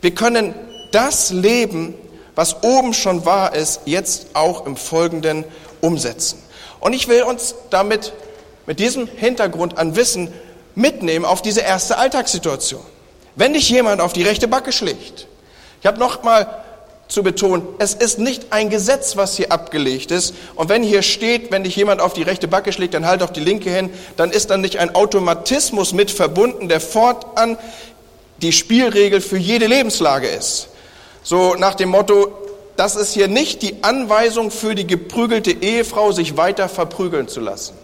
wir 0.00 0.12
können 0.12 0.54
das 0.92 1.30
Leben, 1.30 1.94
was 2.34 2.62
oben 2.62 2.94
schon 2.94 3.24
wahr 3.24 3.54
ist, 3.54 3.80
jetzt 3.86 4.28
auch 4.34 4.66
im 4.66 4.76
Folgenden 4.76 5.44
umsetzen. 5.80 6.42
Und 6.80 6.92
ich 6.92 7.08
will 7.08 7.22
uns 7.22 7.54
damit, 7.70 8.12
mit 8.66 8.80
diesem 8.80 9.06
Hintergrund 9.06 9.78
an 9.78 9.96
Wissen 9.96 10.32
mitnehmen 10.74 11.24
auf 11.24 11.40
diese 11.40 11.60
erste 11.60 11.98
Alltagssituation. 11.98 12.82
Wenn 13.36 13.54
dich 13.54 13.70
jemand 13.70 14.00
auf 14.00 14.12
die 14.12 14.22
rechte 14.22 14.48
Backe 14.48 14.72
schlägt, 14.72 15.26
ich 15.80 15.86
habe 15.86 15.98
noch 15.98 16.22
mal 16.22 16.64
zu 17.08 17.22
betonen, 17.22 17.66
es 17.78 17.94
ist 17.94 18.18
nicht 18.18 18.46
ein 18.50 18.68
Gesetz, 18.68 19.16
was 19.16 19.36
hier 19.36 19.52
abgelegt 19.52 20.10
ist. 20.10 20.34
Und 20.56 20.68
wenn 20.68 20.82
hier 20.82 21.02
steht, 21.02 21.52
wenn 21.52 21.64
dich 21.64 21.76
jemand 21.76 22.00
auf 22.00 22.12
die 22.12 22.22
rechte 22.22 22.48
Backe 22.48 22.72
schlägt, 22.72 22.94
dann 22.94 23.06
halt 23.06 23.22
auf 23.22 23.32
die 23.32 23.40
linke 23.40 23.70
hin, 23.70 23.90
dann 24.16 24.30
ist 24.30 24.50
dann 24.50 24.60
nicht 24.60 24.78
ein 24.78 24.94
Automatismus 24.94 25.92
mit 25.92 26.10
verbunden, 26.10 26.68
der 26.68 26.80
fortan 26.80 27.58
die 28.42 28.52
Spielregel 28.52 29.20
für 29.20 29.38
jede 29.38 29.66
Lebenslage 29.66 30.26
ist. 30.26 30.68
So 31.22 31.54
nach 31.54 31.74
dem 31.74 31.90
Motto, 31.90 32.32
das 32.76 32.96
ist 32.96 33.14
hier 33.14 33.28
nicht 33.28 33.62
die 33.62 33.82
Anweisung 33.82 34.50
für 34.50 34.74
die 34.74 34.86
geprügelte 34.86 35.50
Ehefrau, 35.50 36.12
sich 36.12 36.36
weiter 36.36 36.68
verprügeln 36.68 37.28
zu 37.28 37.40
lassen. 37.40 37.74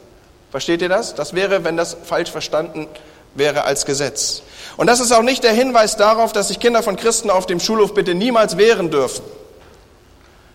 Versteht 0.51 0.83
ihr 0.83 0.89
das? 0.89 1.15
Das 1.15 1.33
wäre, 1.33 1.65
wenn 1.65 1.77
das 1.77 1.97
falsch 2.05 2.31
verstanden 2.31 2.87
wäre 3.35 3.65
als 3.65 3.87
Gesetz. 3.87 4.43
Und 4.77 4.87
das 4.87 5.01
ist 5.01 5.13
auch 5.13 5.23
nicht 5.23 5.45
der 5.45 5.53
Hinweis 5.53 5.97
darauf, 5.97 6.33
dass 6.33 6.49
sich 6.49 6.61
Kinder 6.61 6.83
von 6.83 6.97
Christen 6.97 7.31
auf 7.31 7.47
dem 7.47 7.61
Schulhof 7.61 7.95
bitte 7.95 8.15
niemals 8.15 8.57
wehren 8.57 8.91
dürfen. 8.91 9.25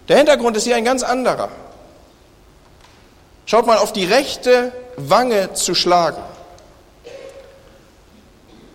Der 0.08 0.18
Hintergrund 0.18 0.58
ist 0.58 0.64
hier 0.64 0.76
ein 0.76 0.86
ganz 0.86 1.04
anderer. 1.04 1.50
Schaut 3.46 3.66
mal, 3.66 3.78
auf 3.78 3.94
die 3.94 4.06
rechte 4.06 4.72
Wange 4.98 5.54
zu 5.54 5.76
schlagen, 5.76 6.22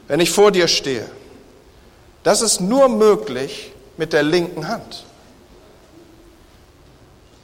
wenn 0.09 0.21
ich 0.21 0.31
vor 0.31 0.51
dir 0.51 0.69
stehe, 0.69 1.09
das 2.23 2.43
ist 2.43 2.61
nur 2.61 2.89
möglich 2.89 3.73
mit 3.97 4.13
der 4.13 4.23
linken 4.23 4.69
Hand. 4.69 5.05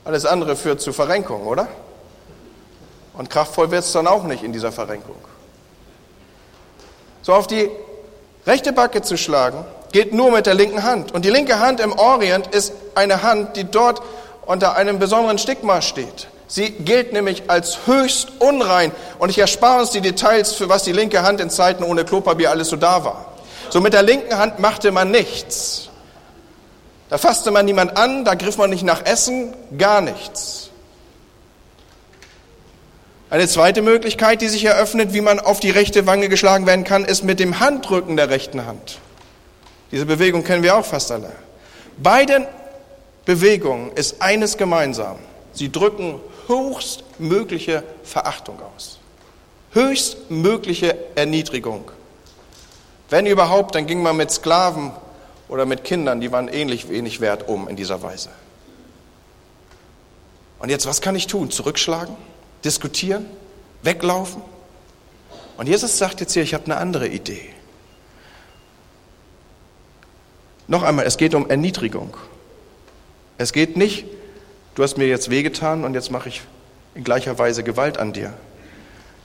Alles 0.05 0.25
andere 0.25 0.57
führt 0.57 0.81
zu 0.81 0.93
Verrenkung, 0.93 1.47
oder? 1.47 1.69
Und 3.13 3.29
kraftvoll 3.29 3.71
wird 3.71 3.85
es 3.85 3.93
dann 3.93 4.07
auch 4.07 4.23
nicht 4.25 4.43
in 4.43 4.53
dieser 4.53 4.73
Verrenkung. 4.73 5.17
So 7.29 7.35
auf 7.35 7.47
die 7.47 7.69
rechte 8.47 8.73
Backe 8.73 9.03
zu 9.03 9.19
schlagen, 9.19 9.63
geht 9.93 10.15
nur 10.15 10.31
mit 10.31 10.47
der 10.47 10.55
linken 10.55 10.83
Hand. 10.83 11.13
Und 11.13 11.27
die 11.27 11.31
linke 11.31 11.61
Hand 11.61 11.79
im 11.79 11.93
Orient 11.93 12.47
ist 12.47 12.73
eine 12.95 13.23
Hand, 13.23 13.55
die 13.59 13.65
dort 13.65 14.01
unter 14.47 14.77
einem 14.77 14.99
besonderen 14.99 15.37
Stigma 15.37 15.83
steht. 15.83 16.29
Sie 16.47 16.71
gilt 16.71 17.13
nämlich 17.13 17.43
als 17.49 17.81
höchst 17.87 18.33
unrein. 18.39 18.93
Und 19.19 19.29
ich 19.29 19.37
erspare 19.37 19.81
uns 19.81 19.91
die 19.91 20.01
Details, 20.01 20.55
für 20.55 20.71
was 20.71 20.85
die 20.85 20.93
linke 20.93 21.23
Hand 21.23 21.43
in 21.43 21.51
Zeiten 21.51 21.85
ohne 21.85 22.07
Klopapier 22.07 22.49
alles 22.49 22.71
so 22.71 22.77
da 22.77 23.05
war. 23.05 23.27
So 23.69 23.83
mit 23.83 23.93
der 23.93 24.05
linken 24.05 24.39
Hand 24.39 24.59
machte 24.59 24.91
man 24.91 25.11
nichts. 25.11 25.91
Da 27.11 27.19
fasste 27.19 27.51
man 27.51 27.67
niemand 27.67 27.99
an, 27.99 28.25
da 28.25 28.37
griff 28.37 28.57
man 28.57 28.71
nicht 28.71 28.85
nach 28.85 29.05
Essen, 29.05 29.53
gar 29.77 30.01
nichts. 30.01 30.58
Eine 33.31 33.47
zweite 33.47 33.83
Möglichkeit, 33.83 34.41
die 34.41 34.49
sich 34.49 34.65
eröffnet, 34.65 35.13
wie 35.13 35.21
man 35.21 35.39
auf 35.39 35.61
die 35.61 35.71
rechte 35.71 36.07
Wange 36.07 36.31
geschlagen 36.31 36.67
werden 36.67 36.85
kann, 36.85 37.05
ist 37.05 37.25
mit 37.25 37.41
dem 37.41 37.61
Handrücken 37.61 38.17
der 38.17 38.31
rechten 38.31 38.65
Hand. 38.65 39.01
Diese 39.93 40.07
Bewegung 40.07 40.45
kennen 40.45 40.63
wir 40.63 40.77
auch 40.77 40.85
fast 40.85 41.13
alle. 41.13 41.33
Beiden 41.99 42.47
Bewegungen 43.27 43.93
ist 43.93 44.23
eines 44.23 44.57
gemeinsam. 44.57 45.19
Sie 45.53 45.71
drücken 45.71 46.21
höchstmögliche 46.47 47.83
Verachtung 48.03 48.59
aus. 48.75 48.99
Höchstmögliche 49.73 50.97
Erniedrigung. 51.15 51.91
Wenn 53.11 53.27
überhaupt, 53.27 53.75
dann 53.75 53.87
ging 53.87 54.03
man 54.03 54.17
mit 54.17 54.31
Sklaven 54.31 54.93
oder 55.49 55.67
mit 55.67 55.85
Kindern, 55.85 56.21
die 56.21 56.33
waren 56.33 56.49
ähnlich 56.49 56.89
wenig 56.89 57.21
wert 57.21 57.47
um 57.49 57.69
in 57.69 57.77
dieser 57.77 58.03
Weise. 58.03 58.31
Und 60.59 60.71
jetzt, 60.71 60.87
was 60.87 61.03
kann 61.03 61.15
ich 61.15 61.27
tun? 61.27 61.51
Zurückschlagen? 61.51 62.17
Diskutieren? 62.65 63.27
Weglaufen? 63.83 64.43
Und 65.57 65.69
Jesus 65.69 65.99
sagt 65.99 66.21
jetzt 66.21 66.33
hier, 66.33 66.43
ich 66.43 66.55
habe 66.55 66.65
eine 66.67 66.77
andere 66.77 67.09
Idee. 67.09 67.51
Noch 70.67 70.83
einmal, 70.83 71.07
es 71.07 71.17
geht 71.17 71.35
um 71.35 71.49
Erniedrigung. 71.49 72.17
Es 73.39 73.53
geht 73.53 73.77
nicht, 73.77 74.05
du 74.75 74.83
hast 74.83 74.99
mir 74.99 75.07
jetzt 75.07 75.31
wehgetan 75.31 75.85
und 75.85 75.95
jetzt 75.95 76.11
mache 76.11 76.29
ich 76.29 76.43
in 76.95 77.05
gleicher 77.05 77.39
Weise 77.39 77.63
Gewalt 77.63 77.99
an 77.99 78.13
dir. 78.13 78.35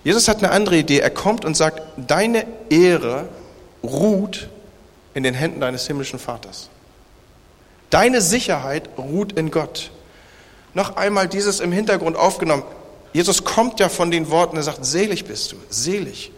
Jesus 0.04 0.28
hat 0.28 0.38
eine 0.38 0.52
andere 0.52 0.78
Idee. 0.78 1.00
Er 1.00 1.10
kommt 1.10 1.46
und 1.46 1.56
sagt, 1.56 1.82
deine 1.98 2.46
Ehre 2.70 3.28
ruht 3.84 4.50
in 5.14 5.24
den 5.24 5.34
Händen 5.34 5.60
deines 5.60 5.88
himmlischen 5.88 6.20
Vaters. 6.20 6.70
Deine 7.90 8.22
Sicherheit 8.22 8.90
ruht 8.98 9.34
in 9.34 9.52
Gott. 9.52 9.92
Noch 10.74 10.96
einmal 10.96 11.28
dieses 11.28 11.60
im 11.60 11.72
Hintergrund 11.72 12.18
aufgenommen. 12.18 12.64
Jesus 13.14 13.44
kommt 13.44 13.80
ja 13.80 13.90
von 13.90 14.12
den 14.12 14.30
Worten, 14.30 14.58
er 14.58 14.64
sagt, 14.64 14.84
selig 14.84 15.26
bist 15.26 15.52
du, 15.52 15.56
selig. 15.70 16.32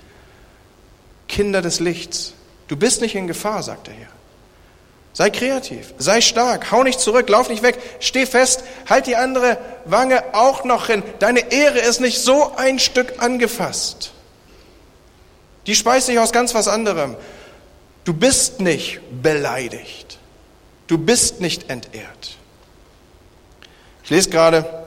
Kinder 1.28 1.62
des 1.62 1.80
Lichts. 1.80 2.34
Du 2.68 2.76
bist 2.76 3.02
nicht 3.02 3.16
in 3.16 3.28
Gefahr, 3.28 3.64
sagt 3.64 3.88
er 3.88 3.94
hier. 3.94 4.08
Sei 5.14 5.30
kreativ, 5.30 5.94
sei 5.98 6.20
stark, 6.20 6.72
hau 6.72 6.84
nicht 6.84 7.00
zurück, 7.00 7.30
lauf 7.30 7.48
nicht 7.48 7.64
weg, 7.64 7.80
steh 8.02 8.26
fest, 8.26 8.66
halt 8.90 9.08
die 9.08 9.16
andere 9.16 9.58
Wange 9.86 10.22
auch 10.34 10.66
noch 10.66 10.88
hin. 10.88 11.04
Deine 11.20 11.54
Ehre 11.54 11.80
ist 11.80 12.02
nicht 12.02 12.20
so 12.20 12.54
ein 12.58 12.80
Stück 12.80 13.14
angefasst. 13.20 14.12
Die 15.68 15.76
speist 15.76 16.08
sich 16.08 16.20
aus 16.20 16.34
ganz 16.34 16.54
was 16.54 16.68
anderem. 16.68 17.16
Du 18.04 18.14
bist 18.14 18.60
nicht 18.60 19.00
beleidigt. 19.22 20.20
Du 20.88 20.98
bist 20.98 21.40
nicht 21.40 21.70
entehrt. 21.70 22.38
Ich 24.04 24.10
lese 24.10 24.30
gerade 24.30 24.85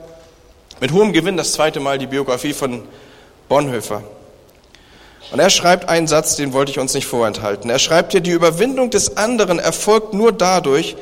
mit 0.79 0.91
hohem 0.91 1.13
Gewinn 1.13 1.37
das 1.37 1.53
zweite 1.53 1.79
Mal 1.79 1.97
die 1.97 2.07
Biografie 2.07 2.53
von 2.53 2.83
Bonhoeffer. 3.47 4.03
Und 5.31 5.39
er 5.39 5.49
schreibt 5.49 5.87
einen 5.89 6.07
Satz, 6.07 6.35
den 6.35 6.53
wollte 6.53 6.71
ich 6.71 6.79
uns 6.79 6.93
nicht 6.93 7.05
vorenthalten. 7.05 7.69
Er 7.69 7.79
schreibt 7.79 8.13
hier, 8.13 8.21
die 8.21 8.31
Überwindung 8.31 8.89
des 8.89 9.17
anderen 9.17 9.59
erfolgt 9.59 10.13
nur 10.13 10.31
dadurch, 10.31 10.95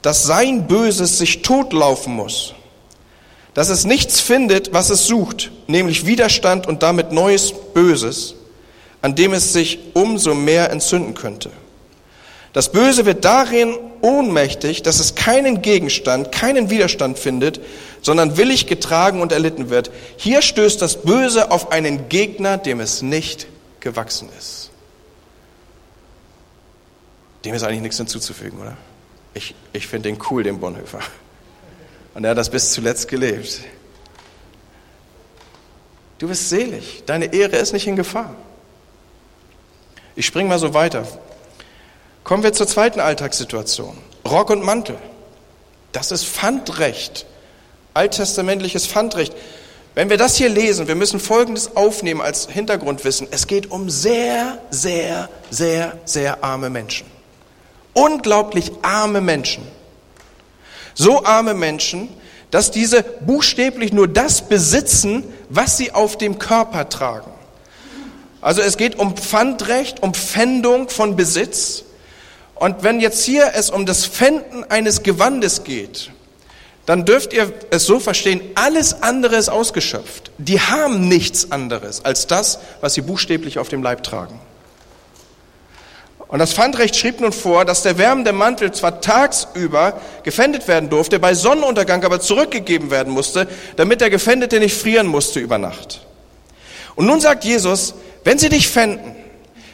dass 0.00 0.24
sein 0.24 0.66
Böses 0.66 1.18
sich 1.18 1.42
totlaufen 1.42 2.14
muss. 2.14 2.54
Dass 3.54 3.68
es 3.68 3.84
nichts 3.84 4.20
findet, 4.20 4.72
was 4.72 4.90
es 4.90 5.06
sucht, 5.06 5.52
nämlich 5.66 6.06
Widerstand 6.06 6.66
und 6.66 6.82
damit 6.82 7.12
neues 7.12 7.52
Böses, 7.74 8.34
an 9.00 9.14
dem 9.14 9.32
es 9.32 9.52
sich 9.52 9.78
umso 9.94 10.34
mehr 10.34 10.70
entzünden 10.70 11.14
könnte. 11.14 11.50
Das 12.52 12.70
Böse 12.70 13.06
wird 13.06 13.24
darin 13.24 13.74
ohnmächtig, 14.00 14.82
dass 14.82 15.00
es 15.00 15.14
keinen 15.14 15.62
Gegenstand, 15.62 16.32
keinen 16.32 16.68
Widerstand 16.68 17.18
findet, 17.18 17.60
sondern 18.02 18.36
willig 18.36 18.66
getragen 18.66 19.22
und 19.22 19.32
erlitten 19.32 19.70
wird. 19.70 19.90
Hier 20.16 20.42
stößt 20.42 20.82
das 20.82 21.02
Böse 21.02 21.50
auf 21.50 21.72
einen 21.72 22.08
Gegner, 22.08 22.58
dem 22.58 22.80
es 22.80 23.00
nicht 23.00 23.46
gewachsen 23.80 24.28
ist. 24.38 24.70
Dem 27.44 27.54
ist 27.54 27.62
eigentlich 27.62 27.80
nichts 27.80 27.96
hinzuzufügen, 27.96 28.60
oder? 28.60 28.76
Ich, 29.34 29.54
ich 29.72 29.86
finde 29.86 30.10
den 30.10 30.18
cool, 30.30 30.42
den 30.42 30.60
Bonhoeffer. 30.60 31.00
Und 32.14 32.24
er 32.24 32.32
hat 32.32 32.38
das 32.38 32.50
bis 32.50 32.72
zuletzt 32.72 33.08
gelebt. 33.08 33.60
Du 36.18 36.28
bist 36.28 36.50
selig, 36.50 37.02
deine 37.06 37.32
Ehre 37.32 37.56
ist 37.56 37.72
nicht 37.72 37.86
in 37.86 37.96
Gefahr. 37.96 38.34
Ich 40.14 40.26
springe 40.26 40.48
mal 40.48 40.58
so 40.58 40.74
weiter. 40.74 41.06
Kommen 42.22 42.42
wir 42.42 42.52
zur 42.52 42.66
zweiten 42.66 43.00
Alltagssituation. 43.00 43.96
Rock 44.24 44.50
und 44.50 44.62
Mantel. 44.62 44.98
Das 45.90 46.12
ist 46.12 46.24
Pfandrecht. 46.24 47.26
Alttestamentliches 47.94 48.86
Pfandrecht. 48.86 49.34
Wenn 49.94 50.08
wir 50.08 50.16
das 50.16 50.36
hier 50.36 50.48
lesen, 50.48 50.88
wir 50.88 50.94
müssen 50.94 51.20
Folgendes 51.20 51.76
aufnehmen 51.76 52.22
als 52.22 52.48
Hintergrundwissen. 52.48 53.28
Es 53.30 53.46
geht 53.46 53.70
um 53.70 53.90
sehr, 53.90 54.58
sehr, 54.70 55.28
sehr, 55.50 55.98
sehr 56.06 56.42
arme 56.42 56.70
Menschen. 56.70 57.06
Unglaublich 57.92 58.72
arme 58.80 59.20
Menschen. 59.20 59.66
So 60.94 61.24
arme 61.24 61.52
Menschen, 61.52 62.08
dass 62.50 62.70
diese 62.70 63.02
buchstäblich 63.02 63.92
nur 63.92 64.08
das 64.08 64.42
besitzen, 64.42 65.24
was 65.50 65.76
sie 65.76 65.92
auf 65.92 66.16
dem 66.16 66.38
Körper 66.38 66.88
tragen. 66.88 67.30
Also 68.40 68.60
es 68.62 68.76
geht 68.76 68.98
um 68.98 69.16
Pfandrecht, 69.16 70.02
um 70.02 70.14
Pfändung 70.14 70.88
von 70.88 71.16
Besitz. 71.16 71.84
Und 72.54 72.82
wenn 72.82 73.00
jetzt 73.00 73.24
hier 73.24 73.52
es 73.54 73.70
um 73.70 73.86
das 73.86 74.06
Pfänden 74.06 74.70
eines 74.70 75.02
Gewandes 75.02 75.64
geht, 75.64 76.10
dann 76.86 77.04
dürft 77.04 77.32
ihr 77.32 77.52
es 77.70 77.86
so 77.86 78.00
verstehen, 78.00 78.40
alles 78.54 79.02
andere 79.02 79.36
ist 79.36 79.48
ausgeschöpft. 79.48 80.32
Die 80.38 80.60
haben 80.60 81.08
nichts 81.08 81.52
anderes 81.52 82.04
als 82.04 82.26
das, 82.26 82.58
was 82.80 82.94
sie 82.94 83.02
buchstäblich 83.02 83.58
auf 83.58 83.68
dem 83.68 83.82
Leib 83.82 84.02
tragen. 84.02 84.40
Und 86.26 86.38
das 86.38 86.54
Pfandrecht 86.54 86.96
schrieb 86.96 87.20
nun 87.20 87.30
vor, 87.30 87.66
dass 87.66 87.82
der 87.82 87.98
wärmende 87.98 88.32
Mantel 88.32 88.72
zwar 88.72 89.02
tagsüber 89.02 90.00
gefändet 90.22 90.66
werden 90.66 90.88
durfte, 90.88 91.18
bei 91.20 91.34
Sonnenuntergang 91.34 92.02
aber 92.04 92.20
zurückgegeben 92.20 92.90
werden 92.90 93.12
musste, 93.12 93.46
damit 93.76 94.00
der 94.00 94.08
Gefändete 94.08 94.58
nicht 94.58 94.74
frieren 94.74 95.06
musste 95.06 95.40
über 95.40 95.58
Nacht. 95.58 96.06
Und 96.94 97.04
nun 97.04 97.20
sagt 97.20 97.44
Jesus, 97.44 97.94
wenn 98.24 98.38
sie 98.38 98.48
dich 98.48 98.68
fänden, 98.68 99.14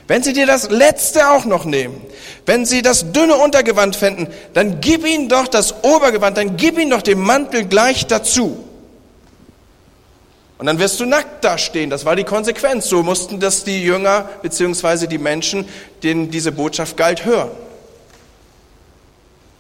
wenn 0.09 0.23
sie 0.23 0.33
dir 0.33 0.47
das 0.47 0.71
Letzte 0.71 1.31
auch 1.31 1.45
noch 1.45 1.67
nehmen, 1.67 2.01
wenn 2.47 2.65
sie 2.65 2.81
das 2.81 3.13
dünne 3.13 3.37
Untergewand 3.37 3.95
fänden, 3.95 4.29
dann 4.55 4.81
gib 4.81 5.07
ihnen 5.07 5.29
doch 5.29 5.47
das 5.47 5.85
Obergewand, 5.85 6.39
dann 6.39 6.57
gib 6.57 6.79
ihnen 6.79 6.91
doch 6.91 7.03
den 7.03 7.21
Mantel 7.21 7.67
gleich 7.67 8.07
dazu. 8.07 8.65
Und 10.57 10.67
dann 10.67 10.79
wirst 10.79 10.99
du 10.99 11.07
nackt 11.07 11.45
dastehen. 11.45 11.89
Das 11.89 12.05
war 12.05 12.17
die 12.17 12.25
Konsequenz. 12.25 12.89
So 12.89 13.05
mussten 13.05 13.39
das 13.39 13.63
die 13.63 13.83
Jünger 13.85 14.29
beziehungsweise 14.43 15.07
die 15.07 15.19
Menschen, 15.19 15.69
denen 16.03 16.31
diese 16.31 16.51
Botschaft 16.51 16.97
galt, 16.97 17.25
hören. 17.25 17.51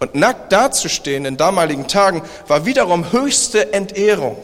Und 0.00 0.14
nackt 0.14 0.52
dazustehen 0.52 1.24
in 1.24 1.36
damaligen 1.36 1.88
Tagen 1.88 2.22
war 2.46 2.64
wiederum 2.64 3.12
höchste 3.12 3.72
Entehrung, 3.72 4.38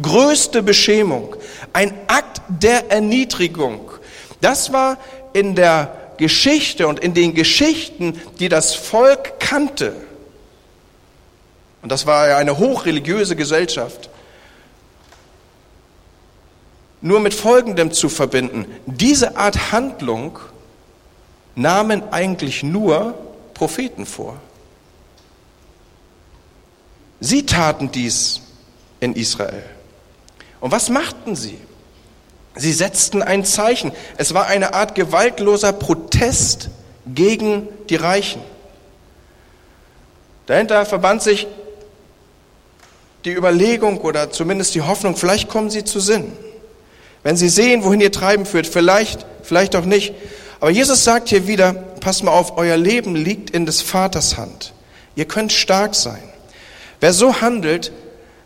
größte 0.00 0.62
Beschämung, 0.62 1.36
ein 1.72 1.92
Akt 2.06 2.40
der 2.48 2.90
Erniedrigung. 2.90 3.90
Das 4.40 4.72
war 4.72 4.98
in 5.34 5.54
der 5.54 5.94
Geschichte 6.16 6.88
und 6.88 7.00
in 7.00 7.12
den 7.12 7.34
Geschichten, 7.34 8.18
die 8.38 8.48
das 8.48 8.74
Volk 8.74 9.38
kannte, 9.38 9.94
und 11.82 11.92
das 11.92 12.06
war 12.06 12.28
ja 12.28 12.38
eine 12.38 12.56
hochreligiöse 12.56 13.36
Gesellschaft, 13.36 14.08
nur 17.02 17.20
mit 17.20 17.34
Folgendem 17.34 17.92
zu 17.92 18.08
verbinden. 18.08 18.64
Diese 18.86 19.36
Art 19.36 19.72
Handlung 19.72 20.38
nahmen 21.54 22.02
eigentlich 22.10 22.62
nur 22.62 23.14
Propheten 23.52 24.06
vor. 24.06 24.40
Sie 27.20 27.44
taten 27.44 27.90
dies 27.90 28.40
in 29.00 29.14
Israel. 29.14 29.64
Und 30.60 30.72
was 30.72 30.88
machten 30.88 31.36
sie? 31.36 31.58
Sie 32.56 32.72
setzten 32.72 33.22
ein 33.22 33.44
Zeichen. 33.44 33.92
Es 34.16 34.34
war 34.34 34.46
eine 34.46 34.74
Art 34.74 34.94
gewaltloser 34.94 35.72
Protest 35.72 36.70
gegen 37.06 37.68
die 37.88 37.96
Reichen. 37.96 38.40
Dahinter 40.46 40.84
verband 40.86 41.22
sich 41.22 41.46
die 43.24 43.32
Überlegung 43.32 43.98
oder 43.98 44.30
zumindest 44.30 44.74
die 44.74 44.82
Hoffnung, 44.82 45.16
vielleicht 45.16 45.48
kommen 45.48 45.70
sie 45.70 45.84
zu 45.84 45.98
Sinn. 45.98 46.32
Wenn 47.22 47.36
sie 47.36 47.48
sehen, 47.48 47.82
wohin 47.82 48.00
ihr 48.00 48.12
Treiben 48.12 48.44
führt, 48.44 48.66
vielleicht, 48.66 49.24
vielleicht 49.42 49.74
auch 49.76 49.86
nicht. 49.86 50.14
Aber 50.60 50.70
Jesus 50.70 51.04
sagt 51.04 51.30
hier 51.30 51.46
wieder, 51.46 51.72
passt 51.72 52.22
mal 52.22 52.32
auf, 52.32 52.58
euer 52.58 52.76
Leben 52.76 53.16
liegt 53.16 53.50
in 53.50 53.64
des 53.64 53.80
Vaters 53.80 54.36
Hand. 54.36 54.74
Ihr 55.16 55.24
könnt 55.24 55.52
stark 55.52 55.94
sein. 55.94 56.22
Wer 57.00 57.14
so 57.14 57.40
handelt, 57.40 57.92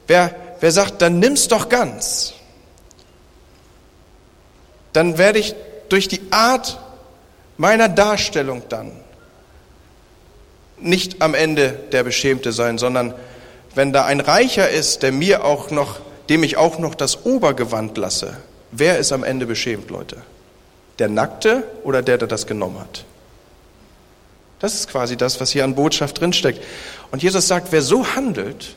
wer, 0.07 0.35
wer 0.61 0.71
sagt, 0.71 1.03
dann 1.03 1.19
nimm's 1.19 1.49
doch 1.49 1.69
ganz, 1.69 2.35
dann 4.99 5.17
werde 5.17 5.39
ich 5.39 5.55
durch 5.91 6.09
die 6.09 6.21
Art 6.33 6.81
meiner 7.57 7.89
Darstellung 7.89 8.65
dann 8.69 8.91
nicht 10.77 11.23
am 11.23 11.35
Ende 11.35 11.71
der 11.93 12.03
Beschämte 12.03 12.51
sein, 12.51 12.79
sondern 12.79 13.15
wenn 13.77 13.93
da 13.93 14.07
ein 14.07 14.19
Reicher 14.19 14.69
ist, 14.69 15.05
der 15.05 15.13
mir 15.13 15.45
auch 15.45 15.71
noch, 15.71 16.01
dem 16.29 16.43
ich 16.43 16.57
auch 16.57 16.81
noch 16.81 16.97
das 16.97 17.25
Obergewand 17.25 17.97
lasse, 17.97 18.39
wer 18.73 18.99
ist 18.99 19.13
am 19.13 19.23
Ende 19.23 19.47
beschämt, 19.47 19.89
Leute? 19.89 20.17
Der 20.99 21.09
Nackte 21.09 21.63
oder 21.85 22.03
der, 22.03 22.19
der 22.19 22.27
das 22.27 22.49
genommen 22.49 22.81
hat? 22.81 23.05
Das 24.59 24.75
ist 24.75 24.91
quasi 24.91 25.17
das, 25.17 25.41
was 25.41 25.53
hier 25.53 25.63
an 25.63 25.77
Botschaft 25.77 26.21
drinsteckt. 26.21 26.61
Und 27.13 27.23
Jesus 27.23 27.47
sagt, 27.47 27.69
wer 27.71 27.83
so 27.83 28.05
handelt, 28.17 28.75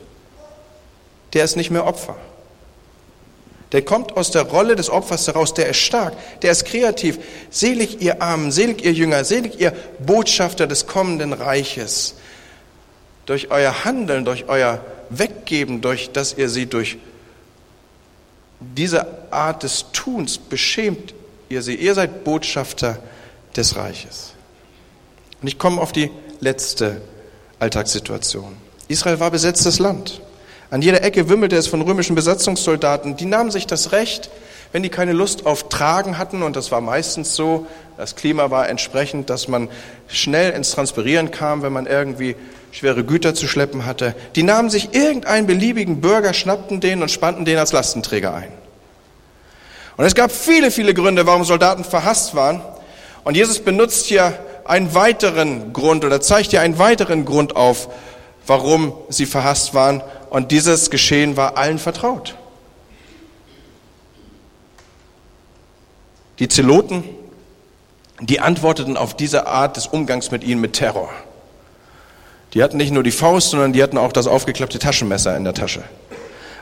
der 1.32 1.42
ist 1.42 1.56
nicht 1.56 1.72
mehr 1.72 1.84
Opfer. 1.84 2.14
Der 3.72 3.82
kommt 3.82 4.16
aus 4.16 4.30
der 4.30 4.42
Rolle 4.42 4.76
des 4.76 4.90
Opfers 4.90 5.26
heraus, 5.26 5.54
der 5.54 5.68
ist 5.68 5.78
stark, 5.78 6.14
der 6.42 6.52
ist 6.52 6.66
kreativ. 6.66 7.18
Selig 7.50 8.02
ihr 8.02 8.20
Armen, 8.20 8.52
selig 8.52 8.84
ihr 8.84 8.92
Jünger, 8.92 9.24
selig 9.24 9.58
ihr 9.58 9.72
Botschafter 9.98 10.66
des 10.66 10.86
kommenden 10.86 11.32
Reiches. 11.32 12.14
Durch 13.24 13.50
euer 13.50 13.84
Handeln, 13.84 14.24
durch 14.26 14.44
euer 14.48 14.84
Weggeben, 15.08 15.80
durch 15.80 16.10
dass 16.12 16.34
ihr 16.36 16.48
sie 16.48 16.66
durch 16.66 16.98
diese 18.60 19.32
Art 19.32 19.62
des 19.62 19.86
Tuns 19.92 20.38
beschämt 20.38 21.14
ihr 21.48 21.62
sie. 21.62 21.74
Ihr 21.74 21.94
seid 21.94 22.24
Botschafter 22.24 22.98
des 23.56 23.76
Reiches. 23.76 24.34
Und 25.40 25.48
ich 25.48 25.58
komme 25.58 25.80
auf 25.80 25.92
die 25.92 26.10
letzte 26.40 27.00
Alltagssituation. 27.58 28.56
Israel 28.88 29.18
war 29.20 29.30
besetztes 29.30 29.78
Land. 29.78 30.20
An 30.72 30.80
jeder 30.80 31.04
Ecke 31.04 31.28
wimmelte 31.28 31.54
es 31.56 31.66
von 31.66 31.82
römischen 31.82 32.16
Besatzungssoldaten. 32.16 33.14
Die 33.14 33.26
nahmen 33.26 33.50
sich 33.50 33.66
das 33.66 33.92
Recht, 33.92 34.30
wenn 34.72 34.82
die 34.82 34.88
keine 34.88 35.12
Lust 35.12 35.44
auf 35.44 35.68
Tragen 35.68 36.16
hatten, 36.16 36.42
und 36.42 36.56
das 36.56 36.72
war 36.72 36.80
meistens 36.80 37.36
so, 37.36 37.66
das 37.98 38.16
Klima 38.16 38.50
war 38.50 38.70
entsprechend, 38.70 39.28
dass 39.28 39.48
man 39.48 39.68
schnell 40.08 40.52
ins 40.52 40.70
Transpirieren 40.70 41.30
kam, 41.30 41.60
wenn 41.60 41.74
man 41.74 41.84
irgendwie 41.84 42.36
schwere 42.70 43.04
Güter 43.04 43.34
zu 43.34 43.48
schleppen 43.48 43.84
hatte. 43.84 44.14
Die 44.34 44.44
nahmen 44.44 44.70
sich 44.70 44.94
irgendeinen 44.94 45.46
beliebigen 45.46 46.00
Bürger, 46.00 46.32
schnappten 46.32 46.80
den 46.80 47.02
und 47.02 47.10
spannten 47.10 47.44
den 47.44 47.58
als 47.58 47.72
Lastenträger 47.72 48.32
ein. 48.32 48.48
Und 49.98 50.06
es 50.06 50.14
gab 50.14 50.32
viele, 50.32 50.70
viele 50.70 50.94
Gründe, 50.94 51.26
warum 51.26 51.44
Soldaten 51.44 51.84
verhasst 51.84 52.34
waren. 52.34 52.62
Und 53.24 53.36
Jesus 53.36 53.58
benutzt 53.58 54.06
hier 54.06 54.38
einen 54.64 54.94
weiteren 54.94 55.74
Grund 55.74 56.02
oder 56.02 56.22
zeigt 56.22 56.48
hier 56.48 56.62
einen 56.62 56.78
weiteren 56.78 57.26
Grund 57.26 57.56
auf, 57.56 57.90
warum 58.46 58.94
sie 59.10 59.26
verhasst 59.26 59.74
waren. 59.74 60.02
Und 60.32 60.50
dieses 60.50 60.88
Geschehen 60.88 61.36
war 61.36 61.58
allen 61.58 61.78
vertraut. 61.78 62.36
Die 66.38 66.48
Zeloten, 66.48 67.04
die 68.18 68.40
antworteten 68.40 68.96
auf 68.96 69.14
diese 69.14 69.46
Art 69.46 69.76
des 69.76 69.86
Umgangs 69.86 70.30
mit 70.30 70.42
ihnen 70.42 70.62
mit 70.62 70.72
Terror. 70.72 71.10
Die 72.54 72.62
hatten 72.62 72.78
nicht 72.78 72.92
nur 72.92 73.02
die 73.02 73.10
Faust, 73.10 73.50
sondern 73.50 73.74
die 73.74 73.82
hatten 73.82 73.98
auch 73.98 74.10
das 74.10 74.26
aufgeklappte 74.26 74.78
Taschenmesser 74.78 75.36
in 75.36 75.44
der 75.44 75.52
Tasche. 75.52 75.84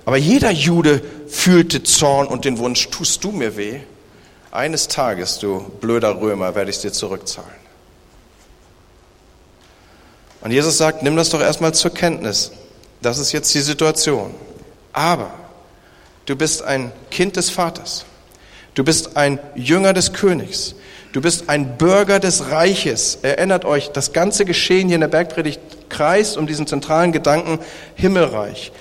Aber 0.04 0.16
jeder 0.16 0.50
Jude 0.50 1.00
fühlte 1.28 1.84
Zorn 1.84 2.26
und 2.26 2.44
den 2.44 2.58
Wunsch, 2.58 2.90
tust 2.90 3.22
du 3.22 3.30
mir 3.30 3.56
weh? 3.56 3.78
Eines 4.50 4.88
Tages, 4.88 5.38
du 5.38 5.60
blöder 5.80 6.20
Römer, 6.20 6.56
werde 6.56 6.70
ich 6.70 6.76
es 6.78 6.82
dir 6.82 6.92
zurückzahlen. 6.92 7.48
Und 10.40 10.50
Jesus 10.50 10.76
sagt, 10.76 11.04
nimm 11.04 11.14
das 11.14 11.30
doch 11.30 11.40
erstmal 11.40 11.72
zur 11.72 11.94
Kenntnis. 11.94 12.50
Das 13.02 13.18
ist 13.18 13.32
jetzt 13.32 13.54
die 13.54 13.60
Situation. 13.60 14.34
Aber 14.92 15.30
du 16.26 16.36
bist 16.36 16.62
ein 16.62 16.92
Kind 17.10 17.36
des 17.36 17.50
Vaters. 17.50 18.04
Du 18.74 18.84
bist 18.84 19.16
ein 19.16 19.38
Jünger 19.54 19.92
des 19.92 20.12
Königs. 20.12 20.74
Du 21.12 21.20
bist 21.20 21.48
ein 21.48 21.76
Bürger 21.76 22.20
des 22.20 22.50
Reiches. 22.50 23.18
Erinnert 23.22 23.64
euch, 23.64 23.90
das 23.90 24.12
ganze 24.12 24.44
Geschehen 24.44 24.88
hier 24.88 24.94
in 24.94 25.00
der 25.00 25.08
Bergpredigt 25.08 25.60
kreist 25.88 26.36
um 26.36 26.46
diesen 26.46 26.66
zentralen 26.66 27.12
Gedanken 27.12 27.58
Himmelreich. 27.96 28.72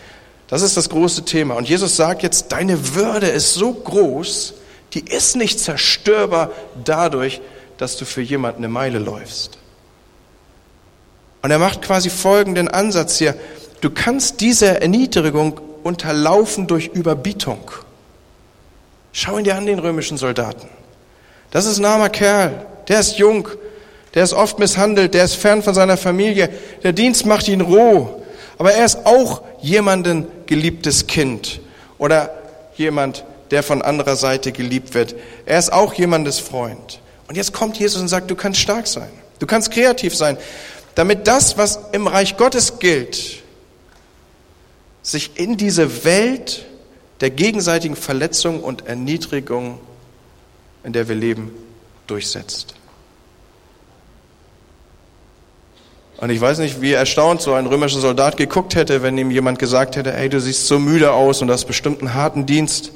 Das 0.47 0.61
ist 0.61 0.77
das 0.77 0.89
große 0.89 1.25
Thema. 1.25 1.55
Und 1.55 1.67
Jesus 1.67 1.95
sagt 1.95 2.23
jetzt, 2.23 2.51
deine 2.51 2.95
Würde 2.95 3.27
ist 3.27 3.53
so 3.53 3.73
groß, 3.73 4.53
die 4.93 5.01
ist 5.01 5.35
nicht 5.35 5.59
zerstörbar 5.59 6.51
dadurch, 6.83 7.41
dass 7.77 7.97
du 7.97 8.05
für 8.05 8.21
jemanden 8.21 8.59
eine 8.59 8.69
Meile 8.69 8.99
läufst. 8.99 9.57
Und 11.41 11.51
er 11.51 11.59
macht 11.59 11.81
quasi 11.81 12.09
folgenden 12.09 12.67
Ansatz 12.67 13.17
hier. 13.17 13.35
Du 13.81 13.89
kannst 13.89 14.41
diese 14.41 14.81
Erniedrigung 14.81 15.59
unterlaufen 15.83 16.67
durch 16.67 16.87
Überbietung. 16.87 17.71
Schau 19.11 19.37
ihn 19.37 19.43
dir 19.43 19.55
an, 19.55 19.65
den 19.65 19.79
römischen 19.79 20.17
Soldaten. 20.17 20.67
Das 21.51 21.65
ist 21.65 21.79
ein 21.79 21.85
armer 21.85 22.09
Kerl. 22.09 22.65
Der 22.87 22.99
ist 22.99 23.17
jung. 23.17 23.47
Der 24.13 24.23
ist 24.23 24.33
oft 24.33 24.59
misshandelt. 24.59 25.13
Der 25.13 25.23
ist 25.23 25.35
fern 25.35 25.63
von 25.63 25.73
seiner 25.73 25.97
Familie. 25.97 26.49
Der 26.83 26.93
Dienst 26.93 27.25
macht 27.25 27.47
ihn 27.47 27.61
roh. 27.61 28.21
Aber 28.57 28.73
er 28.73 28.85
ist 28.85 29.05
auch 29.05 29.41
jemanden 29.61 30.27
geliebtes 30.45 31.07
Kind. 31.07 31.61
Oder 31.97 32.31
jemand, 32.75 33.23
der 33.51 33.63
von 33.63 33.81
anderer 33.81 34.15
Seite 34.15 34.51
geliebt 34.51 34.93
wird. 34.93 35.15
Er 35.45 35.57
ist 35.57 35.71
auch 35.71 35.93
jemandes 35.93 36.39
Freund. 36.39 36.99
Und 37.27 37.35
jetzt 37.35 37.53
kommt 37.53 37.77
Jesus 37.79 38.01
und 38.01 38.09
sagt, 38.09 38.29
du 38.29 38.35
kannst 38.35 38.59
stark 38.59 38.87
sein. 38.87 39.09
Du 39.39 39.47
kannst 39.47 39.71
kreativ 39.71 40.15
sein 40.15 40.37
damit 40.99 41.27
das, 41.27 41.57
was 41.57 41.79
im 41.93 42.07
Reich 42.07 42.35
Gottes 42.35 42.79
gilt, 42.79 43.41
sich 45.11 45.39
in 45.39 45.57
diese 45.57 46.03
Welt 46.03 46.65
der 47.21 47.29
gegenseitigen 47.29 47.95
Verletzung 47.95 48.61
und 48.61 48.87
Erniedrigung, 48.87 49.79
in 50.83 50.93
der 50.93 51.07
wir 51.07 51.15
leben, 51.15 51.51
durchsetzt. 52.07 52.75
Und 56.17 56.31
ich 56.31 56.41
weiß 56.41 56.59
nicht, 56.59 56.81
wie 56.81 56.91
erstaunt 56.91 57.41
so 57.41 57.53
ein 57.53 57.65
römischer 57.65 57.99
Soldat 57.99 58.35
geguckt 58.35 58.75
hätte, 58.75 59.01
wenn 59.03 59.17
ihm 59.17 59.31
jemand 59.31 59.57
gesagt 59.57 59.95
hätte, 59.95 60.11
hey, 60.11 60.27
du 60.27 60.41
siehst 60.41 60.67
so 60.67 60.77
müde 60.77 61.13
aus 61.13 61.41
und 61.41 61.49
hast 61.49 61.65
bestimmt 61.65 62.01
einen 62.01 62.13
harten 62.13 62.45
Dienst. 62.45 62.91